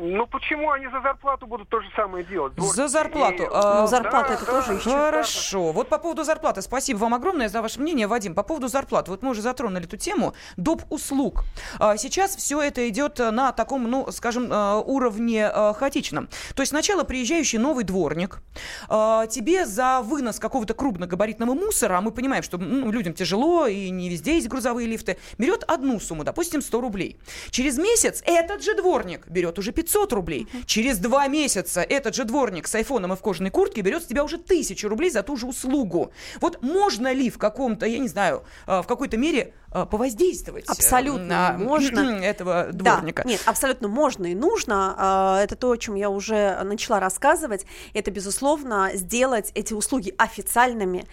Ну 0.00 0.26
почему 0.26 0.70
они 0.70 0.86
за 0.88 1.00
зарплату 1.00 1.46
будут 1.46 1.68
то 1.68 1.80
же 1.80 1.88
самое 1.96 2.24
делать? 2.24 2.52
За 2.56 2.60
дворники? 2.60 2.86
зарплату. 2.88 3.42
И- 3.42 3.48
А, 3.52 3.80
Ну, 3.82 3.86
зарплата 3.88 4.28
Да, 4.28 4.34
это 4.34 4.46
да. 4.46 4.52
тоже 4.52 4.72
еще. 4.74 4.90
Хорошо. 4.90 5.72
Вот 5.72 5.88
по 5.88 5.98
поводу 5.98 6.24
зарплаты. 6.24 6.62
Спасибо 6.62 6.98
вам 6.98 7.14
огромное 7.14 7.48
за 7.48 7.62
ваше 7.62 7.80
мнение, 7.80 8.06
Вадим. 8.06 8.34
По 8.34 8.42
поводу 8.42 8.68
зарплаты. 8.68 9.10
Вот 9.10 9.22
мы 9.22 9.30
уже 9.30 9.42
затронули 9.42 9.84
эту 9.84 9.96
тему. 9.96 10.34
Доп. 10.56 10.82
услуг. 10.90 11.42
А, 11.78 11.96
Сейчас 11.96 12.36
все 12.36 12.60
это 12.62 12.88
идет 12.88 13.18
на 13.18 13.52
таком, 13.52 13.90
ну, 13.90 14.10
скажем, 14.12 14.50
э, 14.52 14.82
уровне 14.84 15.48
хаотичном. 15.48 16.28
То 16.54 16.62
есть 16.62 16.70
сначала 16.70 17.02
приезжающий 17.04 17.58
новый 17.58 17.84
дворник 17.84 18.40
тебе 18.88 19.66
за 19.66 20.00
вынос 20.02 20.38
какого-то 20.38 20.74
крупногабаритного 20.74 21.54
мусора, 21.54 21.98
а 21.98 22.00
мы 22.00 22.10
понимаем, 22.12 22.42
что 22.42 22.58
ну, 22.58 22.90
людям 22.92 23.12
тяжело 23.14 23.66
и 23.66 23.90
не 23.90 24.08
везде 24.08 24.34
есть 24.36 24.48
грузовые 24.48 24.86
лифты, 24.86 25.18
берет 25.38 25.64
одну 25.66 25.98
сумму, 26.00 26.24
допустим, 26.24 26.62
100 26.62 26.80
рублей. 26.80 27.18
Через 27.50 27.78
месяц 27.78 28.22
этот 28.26 28.62
же 28.62 28.74
дворник 28.74 29.26
берет 29.26 29.58
уже 29.58 29.72
500 29.72 29.87
500 29.88 30.12
рублей. 30.12 30.46
Через 30.66 30.98
два 30.98 31.28
месяца 31.28 31.80
этот 31.80 32.14
же 32.14 32.24
дворник 32.24 32.68
с 32.68 32.74
айфоном 32.74 33.14
и 33.14 33.16
в 33.16 33.20
кожаной 33.20 33.50
куртке 33.50 33.80
берет 33.80 34.02
с 34.02 34.06
тебя 34.06 34.22
уже 34.22 34.36
тысячу 34.36 34.88
рублей 34.88 35.10
за 35.10 35.22
ту 35.22 35.36
же 35.36 35.46
услугу. 35.46 36.12
Вот 36.40 36.62
можно 36.62 37.12
ли 37.12 37.30
в 37.30 37.38
каком-то, 37.38 37.86
я 37.86 37.98
не 37.98 38.08
знаю, 38.08 38.44
э, 38.66 38.82
в 38.82 38.86
какой-то 38.86 39.16
мере 39.16 39.54
повоздействовать 39.70 40.64
э, 40.64 40.72
Абсолютно 40.72 41.26
на 41.26 41.52
можно. 41.58 42.00
этого 42.22 42.68
дворника? 42.72 43.22
Да, 43.22 43.28
нет, 43.28 43.42
абсолютно 43.46 43.88
можно 43.88 44.26
и 44.26 44.34
нужно. 44.34 44.94
А, 44.96 45.42
Это 45.42 45.56
то, 45.56 45.70
о 45.70 45.76
чем 45.76 45.94
я 45.94 46.10
уже 46.10 46.60
начала 46.64 47.00
рассказывать. 47.00 47.66
Это, 47.94 48.10
безусловно, 48.10 48.90
сделать 48.94 49.50
эти 49.54 49.74
услуги 49.74 50.14
официальными, 50.18 51.06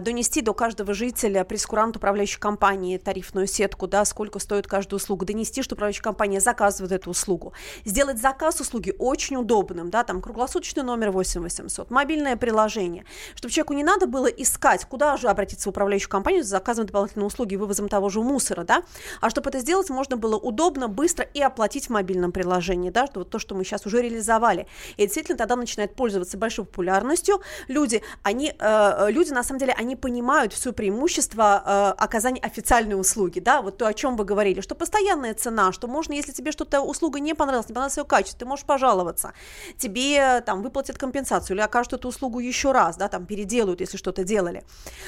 донести 0.00 0.40
до 0.40 0.54
каждого 0.54 0.94
жителя, 0.94 1.44
прескурант 1.44 1.96
управляющей 1.96 2.38
компании 2.38 2.98
тарифную 2.98 3.46
сетку, 3.46 3.86
да, 3.86 4.04
сколько 4.04 4.38
стоит 4.38 4.66
каждая 4.66 4.96
услуга, 4.96 5.26
донести, 5.26 5.62
что 5.62 5.74
управляющая 5.74 6.02
компания 6.02 6.40
заказывает 6.40 6.92
эту 6.92 7.10
услугу. 7.10 7.52
Сделать 7.84 8.20
заказ 8.20 8.60
услуги 8.60 8.94
очень 8.98 9.36
удобным, 9.36 9.90
да, 9.90 10.04
там 10.04 10.20
круглосуточный 10.22 10.82
номер 10.82 11.10
8800, 11.10 11.90
мобильное 11.90 12.36
приложение, 12.36 13.04
чтобы 13.34 13.52
человеку 13.52 13.74
не 13.74 13.84
надо 13.84 14.06
было 14.06 14.26
искать, 14.26 14.84
куда 14.84 15.16
же 15.16 15.28
обратиться 15.28 15.68
в 15.68 15.70
управляющую 15.70 16.10
компанию 16.10 16.42
за 16.42 16.50
заказом 16.50 16.86
дополнительной 16.86 17.26
услуги, 17.26 17.56
вывозом 17.56 17.88
того 17.96 18.10
же 18.10 18.20
мусора, 18.20 18.62
да, 18.64 18.82
а 19.22 19.30
чтобы 19.30 19.48
это 19.48 19.60
сделать 19.60 19.88
можно 19.88 20.18
было 20.18 20.36
удобно, 20.36 20.86
быстро 20.86 21.24
и 21.24 21.40
оплатить 21.40 21.86
в 21.86 21.90
мобильном 21.90 22.30
приложении, 22.30 22.90
да, 22.90 23.08
вот 23.14 23.30
то, 23.30 23.38
что 23.38 23.54
мы 23.54 23.64
сейчас 23.64 23.86
уже 23.86 24.02
реализовали. 24.02 24.66
И 24.98 25.02
действительно 25.02 25.38
тогда 25.38 25.56
начинает 25.56 25.94
пользоваться 25.94 26.36
большой 26.36 26.66
популярностью. 26.66 27.40
Люди, 27.68 28.02
они, 28.22 28.52
э, 28.58 29.06
люди 29.10 29.32
на 29.32 29.42
самом 29.42 29.60
деле, 29.60 29.72
они 29.72 29.96
понимают 29.96 30.52
все 30.52 30.72
преимущество 30.72 31.62
э, 31.64 32.04
оказания 32.04 32.40
официальной 32.42 33.00
услуги, 33.00 33.40
да, 33.40 33.62
вот 33.62 33.78
то, 33.78 33.86
о 33.86 33.94
чем 33.94 34.16
вы 34.16 34.26
говорили, 34.26 34.60
что 34.60 34.74
постоянная 34.74 35.32
цена, 35.32 35.72
что 35.72 35.88
можно, 35.88 36.12
если 36.12 36.32
тебе 36.32 36.52
что-то 36.52 36.82
услуга 36.82 37.18
не 37.18 37.34
понравилась, 37.34 37.68
не 37.68 37.74
понравилось 37.74 37.96
ее 37.96 38.04
качество, 38.04 38.40
ты 38.40 38.44
можешь 38.44 38.66
пожаловаться, 38.66 39.32
тебе 39.78 40.42
там 40.44 40.62
выплатят 40.62 40.98
компенсацию 40.98 41.56
или 41.56 41.62
окажут 41.62 41.94
эту 41.94 42.08
услугу 42.08 42.40
еще 42.40 42.72
раз, 42.72 42.98
да, 42.98 43.08
там 43.08 43.24
переделают, 43.24 43.80
если 43.80 43.96
что-то 43.96 44.22
делали. 44.22 44.64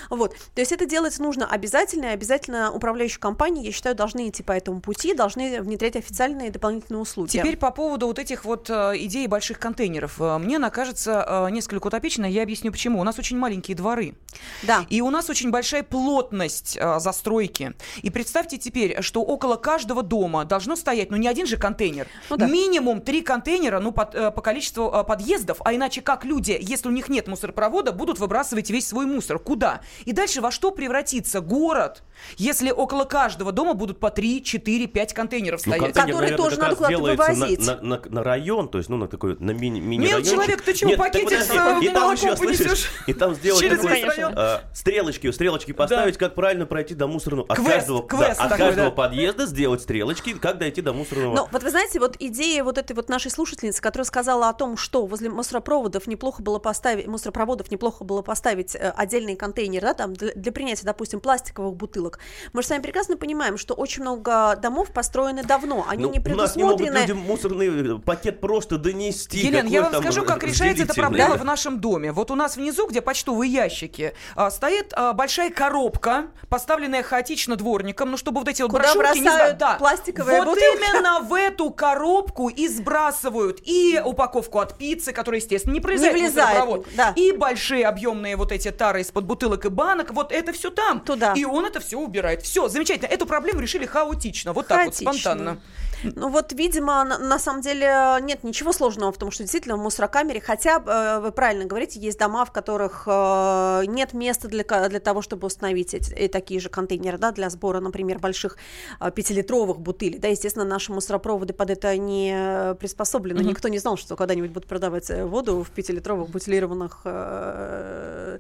Вот, 0.09 0.35
то 0.55 0.61
есть 0.63 0.73
это 0.73 0.87
делать 0.87 1.19
нужно 1.19 1.47
обязательно, 1.47 2.07
и 2.07 2.15
обязательно 2.15 2.78
управляющие 2.79 3.21
компании, 3.21 3.67
я 3.67 3.73
считаю, 3.73 3.95
должны 3.95 4.29
идти 4.29 4.43
по 4.43 4.53
этому 4.53 4.81
пути, 4.81 5.15
должны 5.15 5.61
внедрять 5.61 5.97
официальные 5.97 6.51
дополнительные 6.51 7.01
услуги. 7.01 7.31
Теперь 7.31 7.57
по 7.57 7.71
поводу 7.71 8.07
вот 8.07 8.19
этих 8.19 8.45
вот 8.45 8.71
э, 8.71 8.93
идей 8.97 9.27
больших 9.27 9.59
контейнеров. 9.59 10.21
Э, 10.21 10.39
Мне 10.39 10.57
она 10.57 10.71
кажется 10.71 11.25
э, 11.27 11.51
несколько 11.51 11.89
утопично, 11.89 12.25
я 12.25 12.43
объясню 12.43 12.73
почему. 12.73 13.01
У 13.01 13.05
нас 13.05 13.19
очень 13.19 13.37
маленькие 13.37 13.77
дворы. 13.77 14.15
Да. 14.63 14.87
И 14.89 15.01
у 15.01 15.11
нас 15.11 15.29
очень 15.31 15.51
большая 15.51 15.83
плотность 15.83 16.79
застройки. 16.99 17.75
И 18.03 18.11
представьте 18.11 18.59
теперь, 18.59 19.03
что 19.03 19.23
около 19.23 19.57
каждого 19.57 20.03
дома 20.03 20.45
должно 20.45 20.77
стоять, 20.77 21.11
ну 21.11 21.17
не 21.17 21.29
один 21.29 21.47
же 21.47 21.57
контейнер, 21.57 22.07
Ну 22.31 22.37
да. 22.37 22.47
минимум 22.47 23.01
три 23.01 23.23
контейнера, 23.23 23.81
ну 23.81 23.91
э, 23.91 24.31
по 24.31 24.41
количеству 24.41 24.91
подъездов, 25.07 25.59
а 25.65 25.75
иначе 25.75 26.01
как 26.01 26.25
люди, 26.25 26.57
если 26.61 26.89
у 26.89 26.93
них 26.93 27.09
нет 27.09 27.29
мусоропровода, 27.29 27.93
будут 27.93 28.19
выбрасывать 28.19 28.71
весь 28.71 28.87
свой 28.89 29.07
мусор? 29.07 29.39
Куда? 29.39 29.81
И 30.05 30.13
дальше 30.13 30.41
во 30.41 30.51
что 30.51 30.71
превратится 30.71 31.41
город, 31.41 32.03
если 32.37 32.68
около 32.73 33.05
каждого 33.05 33.53
дома 33.53 33.75
будут 33.75 34.01
по 34.01 34.11
3, 34.11 34.43
4, 34.43 34.87
5 34.87 35.15
контейнеров 35.15 35.61
Ну, 35.67 35.73
стоять? 35.73 35.95
контейнер, 35.95 36.07
Которые 36.13 36.31
наверное, 36.33 36.45
тоже 36.45 36.61
надо 36.61 36.77
куда-то 36.77 36.95
делается 36.95 37.29
на- 37.33 37.35
вывозить. 37.35 37.67
На, 37.67 37.81
на- 37.81 38.03
на 38.09 38.23
район, 38.23 38.69
то 38.69 38.79
есть, 38.79 38.91
ну, 38.91 38.97
на 38.97 39.09
такой, 39.09 39.37
на 39.39 39.51
мини, 39.53 39.81
мини 39.81 40.03
Мил 40.03 40.11
райончик. 40.13 40.33
человек, 40.33 40.63
ты 40.63 40.75
чего, 40.75 40.91
Нет, 40.91 40.99
так 40.99 41.07
пакетик 41.13 41.29
подожди, 41.29 41.53
с, 41.53 41.55
э, 41.55 41.85
и 41.85 41.89
там 41.89 42.03
молоком 42.03 42.13
еще, 42.15 42.37
слышишь, 42.37 42.59
понесешь? 42.67 42.91
и 43.07 43.13
там 43.15 43.35
сделать 43.35 43.61
Через 43.61 43.81
такой, 43.81 44.05
район. 44.05 44.35
э, 44.37 44.59
стрелочки, 44.75 45.31
стрелочки 45.31 45.73
поставить, 45.73 46.17
как 46.19 46.35
правильно 46.35 46.67
пройти 46.67 46.95
до 46.95 47.07
мусорного. 47.07 47.47
От 47.49 47.57
Квест, 47.57 47.71
каждого, 47.73 48.03
да, 48.03 48.17
квест 48.17 48.41
от 48.41 48.49
такой, 48.51 48.59
каждого 48.67 48.89
да. 48.91 48.95
подъезда 48.95 49.47
сделать 49.47 49.83
стрелочки, 49.83 50.35
как 50.35 50.59
дойти 50.59 50.83
до 50.83 50.93
мусорного. 50.93 51.35
Ну, 51.37 51.49
вот 51.51 51.63
вы 51.63 51.71
знаете, 51.71 51.99
вот 52.01 52.17
идея 52.19 52.65
вот 52.65 52.79
этой 52.79 52.95
вот 52.95 53.09
нашей 53.09 53.31
слушательницы, 53.31 53.81
которая 53.83 54.05
сказала 54.05 54.49
о 54.49 54.53
том, 54.53 54.77
что 54.77 55.07
возле 55.07 55.29
мусоропроводов 55.31 56.07
неплохо 56.07 56.43
было 56.43 56.59
поставить, 56.59 57.07
мусоропроводов 57.07 57.71
неплохо 57.71 58.05
было 58.05 58.23
поставить 58.23 58.75
э, 58.75 58.93
отдельный 58.97 59.37
контейнер, 59.37 59.83
да, 59.83 59.95
там, 59.95 60.15
для, 60.15 60.33
для 60.35 60.53
принятия, 60.53 60.85
допустим, 60.85 61.21
пластиковых 61.21 61.75
бутылок. 61.77 62.19
Мы 62.59 62.63
же 62.63 62.67
с 62.67 62.71
вами 62.71 62.83
прекрасно 62.83 63.17
понимаем, 63.17 63.57
что 63.57 63.75
очень 63.75 64.03
много 64.03 64.57
домов 64.61 64.91
построены 64.91 65.45
давно, 65.45 65.87
они 65.89 66.03
Ну, 66.03 66.11
не 66.11 66.19
у 66.19 66.37
нас 66.37 66.57
не 66.57 66.65
могут 66.65 66.79
предусмотрены... 66.79 67.19
люди 67.19 67.29
мусорный 67.29 67.99
э, 67.99 67.99
пакет 68.01 68.41
просто 68.41 68.79
донести. 68.79 69.39
Елена, 69.39 69.59
какой 69.59 69.73
я 69.73 69.83
вам 69.83 69.93
там 69.93 70.03
скажу, 70.03 70.25
как 70.25 70.43
решается 70.43 70.83
эта 70.83 70.93
проблема 70.93 71.37
в 71.37 71.45
нашем 71.45 71.79
доме. 71.79 72.11
Вот 72.11 72.33
у 72.33 72.35
нас 72.35 72.57
внизу, 72.57 72.89
где 72.89 73.01
почтовые 73.01 73.53
ящики, 73.53 74.13
а, 74.35 74.51
стоит 74.51 74.93
а, 74.97 75.13
большая 75.13 75.51
коробка, 75.51 76.33
поставленная 76.49 77.05
хаотично 77.05 77.55
дворником, 77.55 78.11
ну, 78.11 78.17
чтобы 78.17 78.41
вот 78.41 78.49
эти 78.49 78.63
вот 78.63 78.73
Куда 78.73 78.93
брошюрки 78.93 79.19
не 79.19 79.23
бросают 79.23 79.55
сбра- 79.55 79.59
да. 79.61 79.75
пластиковые 79.75 80.39
Вот 80.39 80.57
бутылки. 80.57 80.91
именно 80.91 81.21
в 81.21 81.35
эту 81.35 81.71
коробку 81.71 82.49
и 82.49 82.67
сбрасывают 82.67 83.61
и 83.63 84.03
упаковку 84.05 84.59
от 84.59 84.77
пиццы, 84.77 85.13
которая, 85.13 85.41
естественно, 85.41 85.75
не 85.75 85.81
пролезает 85.81 86.13
Не 86.13 86.23
влезает, 86.23 86.87
да. 86.97 87.13
и 87.15 87.31
большие 87.31 87.87
объемные 87.87 88.35
вот 88.35 88.51
эти 88.51 88.73
тары 88.73 89.03
из-под 89.03 89.27
бутылок 89.27 89.65
и 89.65 89.69
банок, 89.69 90.13
вот 90.13 90.33
это 90.33 90.53
все 90.53 90.71
там. 90.71 90.99
Туда. 90.99 91.35
И 91.37 91.45
он 91.45 91.65
это 91.65 91.79
все 91.79 92.01
убирает. 92.01 92.48
Все, 92.49 92.67
замечательно. 92.69 93.09
Эту 93.09 93.27
проблему 93.27 93.61
решили 93.61 93.85
хаотично, 93.85 94.55
вот 94.55 94.67
так 94.69 94.87
вот, 94.87 94.95
Хаотично. 94.95 95.13
спонтанно. 95.13 95.61
Ну 96.03 96.29
вот, 96.29 96.53
видимо, 96.53 97.05
на, 97.05 97.19
на 97.19 97.39
самом 97.39 97.61
деле 97.61 98.19
нет 98.23 98.45
ничего 98.45 98.73
сложного 98.73 99.13
в 99.13 99.19
том, 99.19 99.31
что 99.31 99.43
действительно 99.43 99.77
в 99.77 99.81
мусорокамере, 99.81 100.41
хотя, 100.41 100.83
э, 100.85 101.21
вы 101.21 101.33
правильно 101.33 101.65
говорите, 101.65 101.99
есть 101.99 102.19
дома, 102.19 102.45
в 102.45 102.53
которых 102.53 103.05
э, 103.07 103.83
нет 103.87 104.13
места 104.13 104.49
для, 104.49 104.65
для 104.65 105.01
того, 105.01 105.23
чтобы 105.23 105.47
установить 105.47 105.95
эти, 105.95 106.13
э, 106.13 106.29
такие 106.29 106.61
же 106.61 106.69
контейнеры, 106.69 107.19
да, 107.19 107.33
для 107.33 107.51
сбора, 107.51 107.81
например, 107.81 108.19
больших 108.19 108.57
э, 109.01 109.11
пятилитровых 109.11 109.81
бутылей. 109.81 110.19
Да, 110.19 110.29
естественно, 110.29 110.65
наши 110.65 110.93
мусоропроводы 110.93 111.53
под 111.53 111.71
это 111.71 111.97
не 111.97 112.33
э, 112.35 112.75
приспособлены. 112.75 113.41
Мгм. 113.41 113.49
Никто 113.49 113.69
не 113.69 113.79
знал, 113.79 113.97
что 113.97 114.17
когда-нибудь 114.17 114.51
будут 114.51 114.69
продавать 114.69 115.11
э, 115.11 115.25
воду 115.25 115.63
в 115.63 115.71
пятилитровых 115.71 116.29
бутилированных 116.29 117.01
э, 117.05 118.39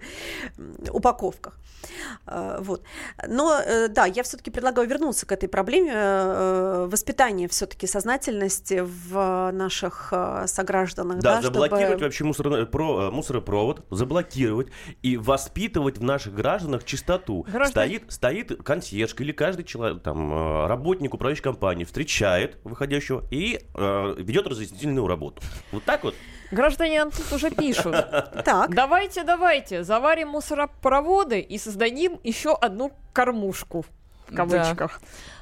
упаковках. 0.90 1.59
Э, 2.27 2.59
Вот. 2.61 2.83
Но 3.27 3.59
э, 3.59 3.88
да, 3.88 4.07
я 4.07 4.23
все-таки 4.23 4.51
предлагаю 4.51 4.88
вернуться 4.88 5.27
к 5.27 5.33
этой 5.33 5.49
проблеме 5.49 5.92
э, 5.94 6.88
воспитания 6.90 7.47
все-таки 7.52 7.87
сознательности 7.87 8.82
в 8.84 9.50
наших 9.52 10.08
э, 10.12 10.44
согражданах. 10.46 11.18
Да, 11.18 11.37
Да, 11.37 11.42
заблокировать 11.42 12.12
чтобы... 12.14 12.30
вообще 12.40 12.66
про- 12.66 13.08
э, 13.08 13.11
мусоропровод, 13.11 13.87
заблокировать 13.90 14.68
и 15.02 15.16
воспитывать 15.16 15.98
в 15.98 16.02
наших 16.02 16.34
гражданах 16.34 16.84
чистоту. 16.84 17.42
Граждан- 17.50 17.70
Стоит, 17.70 18.12
стоит 18.12 18.62
консьержка 18.62 19.22
или 19.22 19.32
каждый 19.32 19.64
человек, 19.64 20.02
там, 20.02 20.32
э, 20.32 20.66
работник 20.66 21.14
управляющей 21.14 21.42
компании 21.42 21.84
встречает 21.84 22.58
выходящего 22.64 23.24
и 23.30 23.61
э, 23.74 24.14
ведет 24.18 24.46
разъяснительную 24.46 25.06
работу. 25.06 25.42
Вот 25.72 25.84
так 25.84 26.04
вот. 26.04 26.14
Граждане 26.50 27.00
нам 27.00 27.11
тут 27.11 27.30
уже 27.32 27.50
пишут. 27.50 27.94
Так. 28.44 28.74
Давайте, 28.74 29.22
давайте, 29.24 29.84
заварим 29.84 30.28
мусоропроводы 30.28 31.40
и 31.40 31.58
создадим 31.58 32.18
еще 32.24 32.54
одну 32.54 32.92
кормушку 33.12 33.84
в 34.28 34.34
кавычках. 34.34 35.00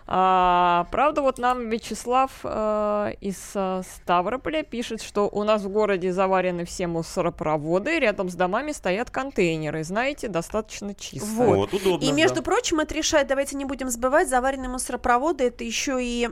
А, 0.09 0.87
правда, 0.91 1.23
вот 1.23 1.39
нам 1.39 1.69
Вячеслав 1.69 2.31
э, 2.45 3.13
из 3.21 3.39
э, 3.55 3.83
Ставрополя 3.97 4.63
пишет, 4.63 5.03
что 5.03 5.29
у 5.29 5.43
нас 5.43 5.63
в 5.63 5.69
городе 5.69 6.13
заварены 6.13 6.65
все 6.65 6.87
мусоропроводы, 6.87 7.99
рядом 7.99 8.29
с 8.29 8.35
домами 8.35 8.73
стоят 8.73 9.11
контейнеры. 9.11 9.83
Знаете, 9.83 10.29
достаточно 10.29 10.95
чисто. 10.95 11.27
Вот. 11.27 11.57
Вот, 11.57 11.75
удобно. 11.75 12.05
И, 12.05 12.13
между 12.13 12.37
да. 12.37 12.43
прочим, 12.43 12.81
это 12.81 12.95
решает, 12.95 13.27
давайте 13.27 13.57
не 13.57 13.65
будем 13.65 13.91
забывать, 13.91 14.29
заваренные 14.29 14.69
мусоропроводы, 14.69 15.45
это 15.45 15.65
еще 15.65 15.99
и 16.01 16.29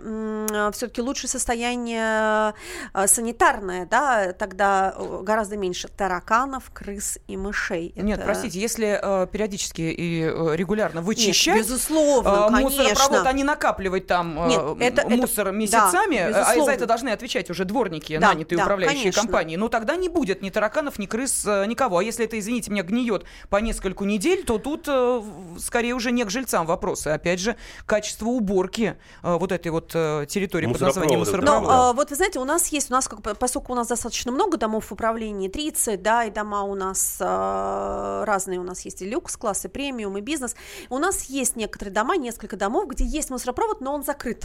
все-таки 0.73 1.03
лучшее 1.03 1.29
состояние 1.31 2.55
э, 2.93 3.07
санитарное, 3.07 3.87
да, 3.87 4.33
тогда 4.33 4.95
э, 4.97 5.21
гораздо 5.23 5.57
меньше 5.57 5.89
тараканов, 5.89 6.71
крыс 6.73 7.19
и 7.27 7.37
мышей. 7.37 7.93
Нет, 7.97 8.19
Это- 8.19 8.27
простите, 8.27 8.61
если 8.61 8.99
э, 9.01 9.27
периодически 9.27 9.83
и 9.83 10.23
э, 10.23 10.57
регулярно 10.57 10.99
Нет, 10.99 11.07
вычищать, 11.07 11.59
безусловно, 11.59 12.47
а, 12.47 12.51
конечно. 12.51 12.83
мусоропровод, 12.85 13.27
а 13.27 13.33
не 13.33 13.45
накапливать 13.65 14.07
там 14.07 14.39
э, 14.39 14.49
Нет, 14.49 14.61
это- 14.81 15.03
это- 15.03 15.17
мусор 15.17 15.47
да, 15.47 15.53
месяцами, 15.53 16.19
а 16.19 16.29
безусловно. 16.29 16.65
за 16.65 16.73
это 16.73 16.87
должны 16.87 17.09
отвечать 17.11 17.51
уже 17.51 17.65
дворники, 17.65 18.19
Да, 18.19 18.29
нанятые 18.29 18.59
да, 18.59 18.65
управляющие 18.65 19.03
конечно. 19.05 19.23
компании. 19.23 19.57
Ну 19.57 19.69
тогда 19.69 19.97
не 19.97 20.09
будет 20.09 20.43
ни 20.43 20.51
тараканов, 20.51 20.99
ни 20.99 21.07
крыс, 21.07 21.45
э, 21.47 21.65
никого. 21.67 21.99
А 21.99 22.03
если 22.03 22.25
это, 22.25 22.39
извините 22.39 22.71
меня, 22.71 22.83
гниет 22.83 23.25
по 23.49 23.57
нескольку 23.57 24.05
недель, 24.05 24.45
то 24.45 24.59
тут 24.59 24.85
э, 24.89 25.23
скорее 25.59 25.95
уже 25.95 26.13
не 26.13 26.25
к 26.25 26.31
жильцам 26.31 26.67
вопросы. 26.67 27.09
Опять 27.09 27.41
же, 27.41 27.57
качество 27.87 28.27
уборки 28.27 28.97
э, 29.23 29.37
вот 29.37 29.53
этой 29.53 29.69
вот 29.69 29.93
э, 29.95 30.27
территории 30.29 30.67
под 30.67 30.81
названием 30.81 31.21
Мусоропровода, 31.21 31.61
мусоропровод. 31.61 31.85
Но 31.85 31.91
а, 31.91 31.93
вот 31.93 32.11
вы 32.11 32.17
знаете, 32.17 32.39
у 32.39 32.45
нас 32.45 32.69
есть, 32.69 32.91
у 32.91 32.93
нас, 32.93 33.09
как, 33.09 33.39
поскольку 33.39 33.73
у 33.73 33.75
нас 33.77 33.89
достаточно 33.89 34.33
много 34.33 34.57
домов 34.57 34.87
в 34.87 34.93
управлении, 34.93 35.49
30, 35.49 36.03
да, 36.03 36.25
и 36.25 36.31
дома 36.31 36.63
у 36.63 36.75
нас 36.75 37.19
а, 37.21 38.25
разные, 38.27 38.61
у 38.61 38.65
нас 38.65 38.83
есть 38.83 39.03
и 39.03 39.07
люкс, 39.07 39.37
классы 39.37 39.69
премиум, 39.69 40.19
и 40.19 40.21
бизнес. 40.21 40.55
У 40.91 40.99
нас 40.99 41.25
есть 41.25 41.57
некоторые 41.57 41.93
дома, 41.95 42.17
несколько 42.17 42.57
домов, 42.57 42.89
где 42.89 43.05
есть 43.05 43.31
мусоропровод, 43.31 43.54
но 43.81 43.95
он 43.95 44.03
закрыт. 44.03 44.45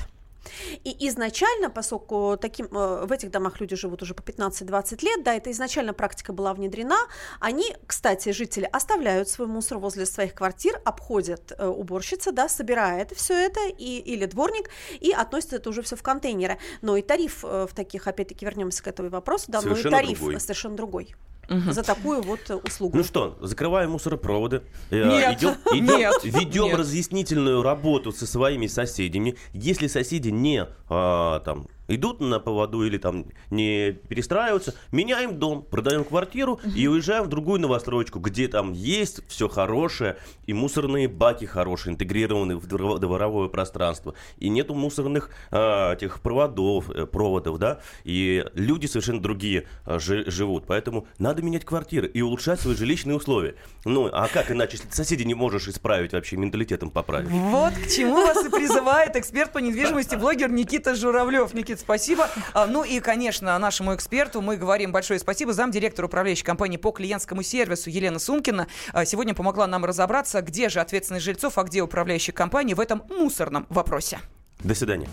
И 0.84 1.08
изначально, 1.10 1.69
поскольку 1.69 2.38
таким, 2.39 2.67
э, 2.67 3.06
в 3.06 3.12
этих 3.12 3.32
домах 3.32 3.60
люди 3.60 3.76
живут 3.76 4.02
уже 4.02 4.13
по 4.13 4.22
15-20 4.22 5.04
лет, 5.04 5.24
да, 5.24 5.36
это 5.36 5.52
изначально 5.52 5.93
практика 5.93 6.34
была 6.34 6.54
внедрена, 6.54 6.98
они, 7.39 7.76
кстати, 7.86 8.32
жители 8.32 8.67
оставляют 8.72 9.30
свой 9.30 9.48
мусор 9.48 9.78
возле 9.80 10.06
своих 10.06 10.34
квартир, 10.34 10.82
обходят 10.86 11.52
э, 11.58 11.67
уборщица, 11.67 12.32
да, 12.32 12.50
собирает 12.50 13.12
все 13.12 13.34
это, 13.34 13.60
и, 13.67 14.00
или 14.00 14.26
дворник, 14.26 14.69
и 15.00 15.12
относит 15.12 15.54
это 15.54 15.69
уже 15.69 15.82
все 15.82 15.95
в 15.95 16.04
контейнеры. 16.04 16.58
Но 16.82 16.98
и 16.98 17.02
тариф 17.02 17.43
э, 17.43 17.67
в 17.69 17.76
таких, 17.76 18.08
опять-таки, 18.08 18.45
вернемся 18.45 18.84
к 18.84 18.88
этому 18.88 19.10
вопросу, 19.10 19.52
да, 19.52 19.62
но 19.62 19.76
и 19.76 19.84
тариф 19.84 20.19
другой. 20.19 20.39
совершенно 20.39 20.76
другой 20.76 21.15
за 21.49 21.83
такую 21.83 22.21
вот 22.21 22.39
э, 22.49 22.55
услугу. 22.55 22.97
Ну 22.97 23.03
что, 23.03 23.38
закрываем 23.41 23.91
мусоропроводы. 23.91 24.62
Нет. 24.91 25.38
идем- 25.39 25.55
идем- 25.73 25.97
Нет. 25.99 26.23
Ведем 26.23 26.63
Нет. 26.65 26.77
разъяснительную 26.77 27.62
работу 27.63 28.12
со 28.12 28.27
своими 28.27 28.67
соседями. 28.67 29.35
Если 29.53 29.88
соседи 29.88 30.29
не 30.29 30.67
а, 30.89 31.39
там 31.41 31.67
идут 31.89 32.21
на 32.21 32.39
поводу 32.39 32.84
или 32.84 32.97
там 32.97 33.25
не 33.49 33.91
перестраиваются, 33.91 34.73
меняем 34.91 35.38
дом, 35.39 35.63
продаем 35.63 36.04
квартиру 36.04 36.60
и 36.75 36.88
уезжаем 36.88 37.23
в 37.25 37.28
другую 37.28 37.60
новостройку, 37.60 38.19
где 38.19 38.47
там 38.47 38.71
есть 38.73 39.21
все 39.28 39.47
хорошее, 39.49 40.17
и 40.45 40.54
мусорные 40.54 41.08
баки 41.08 41.45
хорошие, 41.45 41.91
интегрированы 41.93 42.56
в 42.58 42.65
дворо- 42.67 42.99
дворовое 42.99 43.49
пространство, 43.49 44.13
и 44.38 44.49
нету 44.49 44.73
мусорных 44.73 45.30
а, 45.51 45.93
этих 45.93 46.22
проводов, 46.22 46.89
э, 46.89 47.05
проводов, 47.05 47.57
да, 47.57 47.80
и 48.03 48.45
люди 48.53 48.86
совершенно 48.86 49.22
другие 49.22 49.68
жи- 49.86 50.30
живут, 50.30 50.66
поэтому 50.68 51.07
надо 51.18 51.41
менять 51.41 51.66
квартиры 51.66 52.07
и 52.07 52.22
улучшать 52.22 52.59
свои 52.59 52.76
жилищные 52.76 53.16
условия. 53.18 53.55
Ну, 53.86 54.09
а 54.11 54.28
как 54.28 54.51
иначе, 54.51 54.78
если 54.78 54.88
ты 54.88 54.95
соседей 54.95 55.26
не 55.26 55.34
можешь 55.34 55.68
исправить 55.68 56.13
вообще, 56.13 56.38
менталитетом 56.38 56.89
поправить? 56.91 57.30
Вот 57.30 57.74
к 57.74 57.88
чему 57.89 58.16
вас 58.16 58.45
и 58.45 58.49
призывает 58.49 59.16
эксперт 59.16 59.51
по 59.51 59.57
недвижимости, 59.57 60.16
блогер 60.16 60.49
Никита 60.51 60.95
Журавлев. 60.95 61.53
Никит, 61.80 61.82
спасибо. 61.82 62.30
А, 62.53 62.67
Ну 62.67 62.84
и, 62.84 62.99
конечно, 62.99 63.57
нашему 63.57 63.95
эксперту 63.95 64.41
мы 64.41 64.57
говорим 64.57 64.91
большое 64.91 65.19
спасибо. 65.19 65.53
Замдиректора 65.53 66.07
управляющей 66.07 66.43
компании 66.43 66.77
по 66.77 66.91
клиентскому 66.91 67.43
сервису 67.43 67.89
Елена 67.89 68.19
Сумкина 68.19 68.67
а, 68.93 69.05
сегодня 69.05 69.34
помогла 69.34 69.67
нам 69.67 69.86
разобраться, 69.86 70.41
где 70.41 70.69
же 70.69 70.80
ответственность 70.80 71.25
жильцов, 71.25 71.57
а 71.57 71.63
где 71.63 71.82
управляющей 71.82 72.34
компании 72.34 72.73
в 72.73 72.80
этом 72.80 73.03
мусорном 73.09 73.65
вопросе. 73.69 74.19
До 74.63 74.75
свидания. 74.75 75.09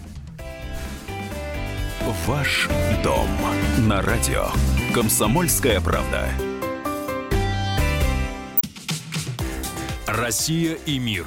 Ваш 2.26 2.68
дом 3.02 3.28
на 3.78 4.02
радио. 4.02 4.46
Комсомольская 4.94 5.80
правда. 5.80 6.28
Россия 10.06 10.74
и 10.86 10.98
мир. 10.98 11.26